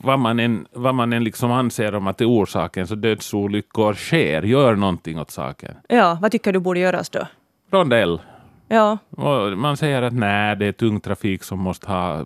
vad 0.01 0.19
man 0.19 0.39
än, 0.39 0.67
vad 0.73 0.95
man 0.95 1.13
än 1.13 1.23
liksom 1.23 1.51
anser 1.51 1.95
om 1.95 2.07
att 2.07 2.17
det 2.17 2.23
är 2.23 2.29
orsaken, 2.29 2.87
så 2.87 2.95
dödsolyckor 2.95 3.93
sker. 3.93 4.41
Gör 4.41 4.75
någonting 4.75 5.19
åt 5.19 5.31
saken. 5.31 5.75
Ja, 5.89 6.17
vad 6.21 6.31
tycker 6.31 6.53
du 6.53 6.59
borde 6.59 6.79
göras 6.79 7.09
då? 7.09 7.27
Rondell. 7.71 8.21
Ja, 8.67 8.97
Och 9.09 9.57
man 9.57 9.77
säger 9.77 10.01
att 10.01 10.13
nej, 10.13 10.55
det 10.55 10.65
är 10.65 10.71
tung 10.71 10.99
trafik 10.99 11.43
som 11.43 11.59
måste, 11.59 11.87
ha, 11.87 12.25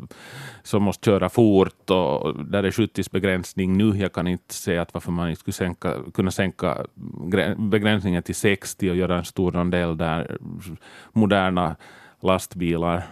som 0.64 0.84
måste 0.84 1.06
köra 1.06 1.30
fort 1.30 1.90
och 1.90 2.46
där 2.46 2.64
är 2.64 2.72
70-begränsning 2.72 3.78
nu. 3.78 3.98
Jag 3.98 4.14
kan 4.14 4.28
inte 4.28 4.54
säga 4.54 4.82
att 4.82 4.94
varför 4.94 5.12
man 5.12 5.30
inte 5.30 5.40
skulle 5.40 5.54
sänka, 5.54 5.94
kunna 6.14 6.32
sänka 6.32 6.78
grä- 7.32 7.70
begränsningen 7.70 8.24
till 8.24 8.36
60 8.36 8.90
och 8.90 8.96
göra 8.96 9.18
en 9.18 9.26
stor 9.26 9.52
rondell 9.52 9.98
där 9.98 10.38
moderna 11.14 11.76
lastbilar, 12.26 13.04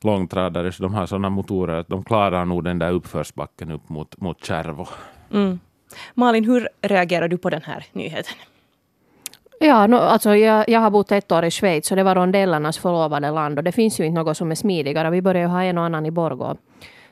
långtradare, 0.00 0.72
så 0.72 0.82
de 0.82 0.94
har 0.94 1.06
sådana 1.06 1.30
motorer 1.30 1.74
att 1.74 1.88
de 1.88 2.04
klarar 2.04 2.44
nog 2.44 2.64
den 2.64 2.78
där 2.78 2.92
uppförsbacken 2.92 3.70
upp 3.70 3.88
mot, 3.88 4.20
mot 4.20 4.44
Kärvo. 4.44 4.86
Malin, 6.14 6.44
hur 6.44 6.68
reagerar 6.82 7.28
du 7.28 7.38
på 7.38 7.50
den 7.50 7.62
här 7.62 7.84
nyheten? 7.92 8.34
Ja, 9.60 9.86
no, 9.86 9.96
alltså 9.96 10.36
jag, 10.36 10.68
jag 10.68 10.80
har 10.80 10.90
bott 10.90 11.12
ett 11.12 11.32
år 11.32 11.44
i 11.44 11.50
Schweiz 11.50 11.90
och 11.90 11.96
det 11.96 12.02
var 12.02 12.14
rondellernas 12.14 12.78
förlovade 12.78 13.30
land 13.30 13.58
och 13.58 13.64
det 13.64 13.72
finns 13.72 14.00
ju 14.00 14.04
inte 14.04 14.22
något 14.22 14.36
som 14.36 14.50
är 14.50 14.54
smidigare. 14.54 15.10
Vi 15.10 15.22
börjar 15.22 15.42
ju 15.42 15.48
ha 15.48 15.62
en 15.62 15.78
och 15.78 15.84
annan 15.84 16.06
i 16.06 16.10
Borgå. 16.10 16.56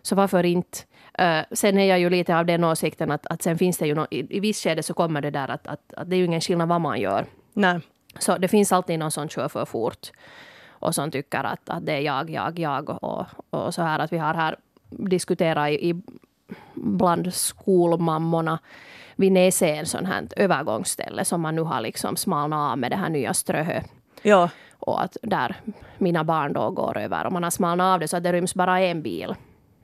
Så 0.03 0.15
varför 0.15 0.47
inte? 0.47 0.79
Eh, 1.19 1.41
sen 1.53 1.79
är 1.79 1.85
jag 1.85 2.01
ju 2.01 2.11
lite 2.11 2.37
av 2.37 2.47
den 2.47 2.65
åsikten 2.65 3.11
att, 3.11 3.27
att 3.27 3.43
sen 3.43 3.59
finns 3.59 3.79
det 3.79 3.87
ju 3.87 3.95
no, 3.95 4.07
i, 4.11 4.37
i 4.37 4.41
viss 4.41 4.63
skede 4.63 4.83
så 4.83 4.95
kommer 4.95 5.21
det 5.21 5.31
där 5.31 5.51
att, 5.51 5.67
att, 5.67 5.95
att 5.97 6.11
det 6.11 6.17
är 6.17 6.19
ju 6.19 6.25
ingen 6.25 6.41
skillnad 6.41 6.69
vad 6.69 6.81
man 6.81 7.01
gör. 7.01 7.27
Nej. 7.53 7.81
Så 8.19 8.39
det 8.39 8.49
finns 8.49 8.73
alltid 8.73 8.99
någon 8.99 9.11
som 9.11 9.29
kör 9.29 9.49
för 9.49 9.65
fort 9.65 10.11
och 10.83 10.95
som 10.95 11.11
tycker 11.11 11.45
att, 11.45 11.69
att 11.69 11.87
det 11.87 11.93
är 11.93 12.01
jag, 12.01 12.31
jag, 12.31 12.59
jag 12.59 13.05
och, 13.05 13.27
och 13.51 13.75
så 13.75 13.83
här 13.83 13.99
att 13.99 14.13
vi 14.13 14.19
har 14.19 14.35
här 14.35 14.57
diskuterat 14.89 15.71
i, 15.71 15.91
i 15.91 16.03
bland 16.75 17.35
skolmammorna 17.35 18.59
vid 19.17 19.33
Näse 19.33 19.69
en 19.69 19.87
sån 19.87 20.07
här 20.07 20.29
övergångsställe 20.37 21.25
som 21.25 21.41
man 21.41 21.55
nu 21.55 21.63
har 21.63 21.81
liksom 21.81 22.17
smalnat 22.17 22.73
av 22.73 22.79
med 22.79 22.91
det 22.91 22.97
här 22.97 23.09
nya 23.09 23.35
Ströhö. 23.35 23.83
Ja, 24.23 24.51
Och 24.79 25.03
att 25.03 25.17
där 25.23 25.57
mina 25.99 26.25
barn 26.25 26.53
då 26.53 26.71
går 26.71 26.99
över. 26.99 27.27
Och 27.27 27.33
man 27.33 27.43
har 27.43 27.51
smalnat 27.51 27.95
av 27.95 28.01
det 28.01 28.09
så 28.09 28.17
att 28.17 28.23
det 28.23 28.33
ryms 28.33 28.55
bara 28.55 28.81
en 28.81 29.03
bil 29.03 29.35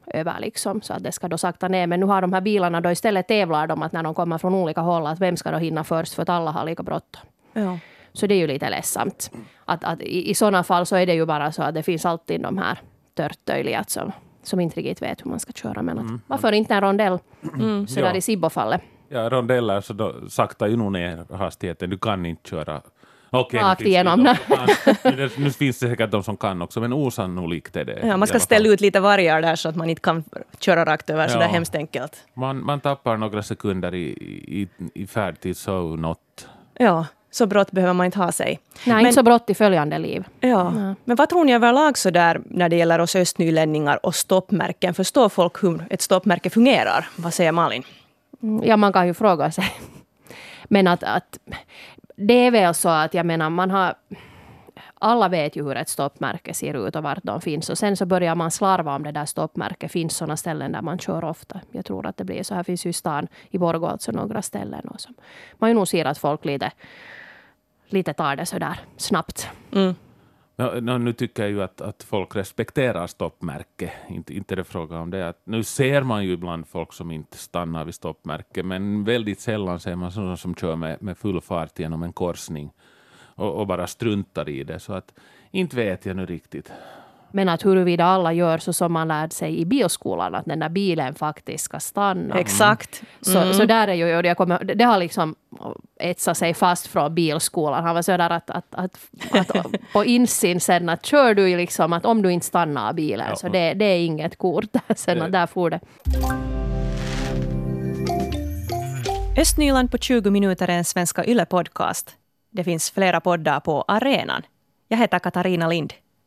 över 0.06 0.40
liksom. 0.40 0.82
Så 0.82 0.92
att 0.94 1.02
det 1.02 1.12
ska 1.12 1.28
då 1.28 1.38
sakta 1.38 1.68
ner. 1.68 1.86
Men 1.86 2.00
nu 2.00 2.06
har 2.06 2.20
de 2.20 2.32
här 2.32 2.40
bilarna 2.40 2.80
då 2.80 2.90
istället 2.90 3.28
tävlar 3.28 3.66
de 3.66 3.82
att 3.82 3.92
när 3.92 4.02
de 4.02 4.14
kommer 4.14 4.38
från 4.38 4.54
olika 4.54 4.80
håll 4.80 5.06
att 5.06 5.20
vem 5.20 5.36
ska 5.36 5.50
då 5.50 5.58
hinna 5.58 5.84
först 5.84 6.14
för 6.14 6.22
att 6.22 6.28
alla 6.28 6.50
har 6.50 6.64
lika 6.64 6.82
bråttom. 6.82 7.22
ja. 7.52 7.78
Så 8.18 8.26
det 8.26 8.34
är 8.34 8.38
ju 8.38 8.46
lite 8.46 8.70
ledsamt. 8.70 9.30
Att, 9.64 9.84
att 9.84 10.00
i, 10.02 10.30
I 10.30 10.34
sådana 10.34 10.64
fall 10.64 10.86
så 10.86 10.96
är 10.96 11.06
det 11.06 11.14
ju 11.14 11.26
bara 11.26 11.52
så 11.52 11.62
att 11.62 11.74
det 11.74 11.82
finns 11.82 12.06
alltid 12.06 12.40
de 12.40 12.58
här 12.58 12.78
törtöjliga 13.14 13.84
som, 13.86 14.12
som 14.42 14.60
inte 14.60 14.76
riktigt 14.80 15.02
vet 15.02 15.24
hur 15.24 15.30
man 15.30 15.40
ska 15.40 15.52
köra. 15.52 15.82
Men 15.82 15.98
att, 15.98 16.20
varför 16.26 16.52
inte 16.52 16.74
en 16.74 16.80
rondell 16.80 17.18
sådär 17.88 18.06
Ja. 18.10 18.14
i 18.14 18.20
Sibbo-fallet? 18.20 18.80
Ja, 19.08 19.28
rondeller 19.30 19.80
så 19.80 19.92
då 19.92 20.14
saktar 20.28 20.66
ju 20.66 20.76
nog 20.76 20.92
ner 20.92 21.24
hastigheten. 21.36 21.90
Du 21.90 21.98
kan 21.98 22.26
inte 22.26 22.50
köra 22.50 22.82
Okej, 23.30 23.60
nu 23.60 23.66
Rakt 23.66 23.78
finns 23.82 23.84
det 23.86 23.90
igenom. 23.90 24.24
de 24.24 24.34
som 24.34 24.94
kan. 25.02 25.16
Nu- 25.16 25.30
Nu 25.38 25.50
finns 25.50 25.78
det 25.78 25.88
säkert 25.88 26.10
de 26.10 26.22
som 26.22 26.36
kan 26.36 26.62
också, 26.62 26.80
men 26.80 26.92
osannolikt 26.92 27.76
är 27.76 27.84
det. 27.84 28.00
ja 28.06 28.16
man 28.16 28.28
ska 28.28 28.38
ställa 28.40 28.68
ut 28.68 28.80
lite 28.80 29.00
vargar 29.00 29.42
där 29.42 29.56
så 29.56 29.68
att 29.68 29.76
man 29.76 29.90
inte 29.90 30.02
kan 30.02 30.24
köra 30.60 30.84
rakt 30.84 31.10
över 31.10 31.28
så 31.28 31.34
Ja. 31.36 31.40
där 31.40 31.48
hemskt 31.48 31.74
enkelt. 31.74 32.24
Man, 32.34 32.64
man 32.64 32.80
tappar 32.80 33.16
några 33.16 33.42
sekunder 33.42 33.94
i, 33.94 34.04
i, 34.62 34.68
i 34.94 35.06
färd 35.06 35.40
till 35.40 35.54
so 35.54 35.96
not. 35.96 36.48
Ja, 36.78 37.06
så 37.30 37.46
brått 37.46 37.70
behöver 37.70 37.92
man 37.94 38.06
inte 38.06 38.18
ha 38.18 38.32
sig. 38.32 38.60
Nej, 38.86 38.96
Men- 38.96 39.00
inte 39.06 39.12
så 39.12 39.22
brått 39.22 39.50
i 39.50 39.54
följande 39.54 39.98
liv. 39.98 40.24
Ja. 40.40 40.70
Men 41.04 41.16
vad 41.16 41.28
tror 41.28 41.44
ni 41.44 41.54
överlag 41.54 41.98
så 41.98 42.10
där 42.10 42.40
när 42.44 42.68
det 42.68 42.76
gäller 42.76 42.98
oss 42.98 43.16
östnylänningar 43.16 44.06
och 44.06 44.14
stoppmärken? 44.14 44.94
Förstår 44.94 45.28
folk 45.28 45.62
hur 45.62 45.86
ett 45.90 46.02
stoppmärke 46.02 46.50
fungerar? 46.50 47.08
Vad 47.16 47.34
säger 47.34 47.52
Malin? 47.52 47.82
Mm, 48.42 48.64
Ja, 48.68 48.76
man 48.76 48.92
kan 48.92 49.06
ju 49.06 49.14
fråga 49.14 49.50
sig. 49.50 49.64
Men 50.68 50.86
att, 50.86 51.02
att 51.02 51.38
det 52.16 52.34
är 52.34 52.50
väl 52.50 52.74
så 52.74 52.88
att 52.88 53.14
jag 53.14 53.26
menar, 53.26 53.50
man 53.50 53.70
har... 53.70 53.94
Alla 55.00 55.28
vet 55.28 55.56
ju 55.56 55.64
hur 55.64 55.76
ett 55.76 55.88
stoppmärke 55.88 56.54
ser 56.54 56.86
ut 56.88 56.96
och 56.96 57.02
vart 57.02 57.18
de 57.22 57.40
finns. 57.40 57.70
Och 57.70 57.78
sen 57.78 57.96
så 57.96 58.06
börjar 58.06 58.34
man 58.34 58.50
slarva 58.50 58.94
om 58.94 59.02
det 59.02 59.12
där 59.12 59.24
stoppmärket. 59.26 59.92
finns 59.92 60.16
sådana 60.16 60.36
ställen 60.36 60.72
där 60.72 60.82
man 60.82 60.98
kör 60.98 61.24
ofta. 61.24 61.60
Jag 61.72 61.84
tror 61.84 62.06
att 62.06 62.16
det 62.16 62.24
blir 62.24 62.42
så. 62.42 62.54
Här 62.54 62.62
finns 62.62 62.86
ju 62.86 62.90
i 62.90 62.92
stan, 62.92 63.28
i 63.50 63.58
Borgå, 63.58 63.86
alltså 63.86 64.12
några 64.12 64.42
ställen. 64.42 64.88
Och 64.88 65.00
som, 65.00 65.14
man 65.58 65.70
ju 65.70 65.74
nog 65.74 65.88
ser 65.88 66.04
att 66.04 66.18
folk 66.18 66.44
lite, 66.44 66.70
lite 67.88 68.12
tar 68.12 68.36
det 68.36 68.46
så 68.46 68.58
där 68.58 68.80
snabbt. 68.96 69.48
Ja, 70.60 70.80
nå, 70.80 70.98
nu 70.98 71.12
tycker 71.12 71.42
jag 71.42 71.50
ju 71.50 71.62
att, 71.62 71.80
att 71.80 72.02
folk 72.02 72.36
respekterar 72.36 73.06
stoppmärke. 73.06 73.92
Inte, 74.08 74.34
inte 74.34 74.56
det 74.56 74.64
fråga 74.64 74.98
om 74.98 75.10
det. 75.10 75.28
Att 75.28 75.40
nu 75.44 75.64
ser 75.64 76.02
man 76.02 76.24
ju 76.24 76.32
ibland 76.32 76.68
folk 76.68 76.92
som 76.92 77.10
inte 77.10 77.36
stannar 77.36 77.84
vid 77.84 77.94
stoppmärke, 77.94 78.62
men 78.62 79.04
väldigt 79.04 79.40
sällan 79.40 79.80
ser 79.80 79.96
man 79.96 80.12
sådana 80.12 80.36
som 80.36 80.54
kör 80.54 80.76
med, 80.76 81.02
med 81.02 81.18
full 81.18 81.40
fart 81.40 81.78
genom 81.78 82.02
en 82.02 82.12
korsning 82.12 82.72
och, 83.20 83.54
och 83.54 83.66
bara 83.66 83.86
struntar 83.86 84.48
i 84.48 84.64
det. 84.64 84.78
Så 84.80 84.92
att 84.92 85.14
Inte 85.50 85.76
vet 85.76 86.06
jag 86.06 86.16
nu 86.16 86.26
riktigt. 86.26 86.72
Men 87.32 87.48
att 87.48 87.64
huruvida 87.64 88.04
alla 88.04 88.32
gör 88.32 88.58
så 88.58 88.72
som 88.72 88.92
man 88.92 89.08
lärde 89.08 89.34
sig 89.34 89.60
i 89.60 89.64
bilskolan, 89.64 90.34
att 90.34 90.44
den 90.44 90.58
där 90.58 90.68
bilen 90.68 91.14
faktiskt 91.14 91.64
ska 91.64 91.80
stanna. 91.80 92.38
Exakt. 92.38 93.02
Så, 93.20 93.38
Mm. 93.38 93.54
så 93.54 93.64
där 93.64 93.88
är 93.88 93.94
ju, 93.94 94.16
och 94.16 94.24
jag 94.24 94.36
kommer, 94.36 94.64
det 94.64 94.84
har 94.84 94.98
liksom 94.98 95.34
etsat 96.00 96.36
sig 96.38 96.54
fast 96.54 96.86
från 96.86 97.14
bilskolan. 97.14 97.84
Han 97.84 97.94
var 97.94 98.02
så 98.02 98.16
där 98.16 98.30
att, 98.30 98.50
att, 98.50 98.74
att, 98.74 98.98
att 99.32 99.66
på 99.92 100.04
insyn 100.04 100.60
sen 100.60 100.88
att 100.88 101.06
kör 101.06 101.34
du 101.34 101.56
liksom 101.56 101.92
att 101.92 102.04
om 102.04 102.22
du 102.22 102.32
inte 102.32 102.46
stannar 102.46 102.92
bilen 102.92 103.26
Ja. 103.30 103.36
så 103.36 103.48
det, 103.48 103.74
det 103.74 103.84
är 103.84 103.98
inget 104.04 104.38
kort. 104.38 104.64
Sen 104.96 105.22
att 105.22 105.32
där 105.32 105.46
får 105.46 105.70
det. 105.70 105.80
Östnyland 109.38 109.90
på 109.90 109.98
20 109.98 110.30
minuter 110.30 110.68
är 110.68 110.72
en 110.78 110.84
Svenska 110.84 111.24
Yle-podcast. 111.24 112.08
Det 112.50 112.64
finns 112.64 112.90
flera 112.90 113.20
poddar 113.20 113.60
på 113.60 113.84
arenan. 113.88 114.42
Jag 114.88 114.98
heter 114.98 115.18
Katarina 115.18 115.68
Lind. 115.68 115.92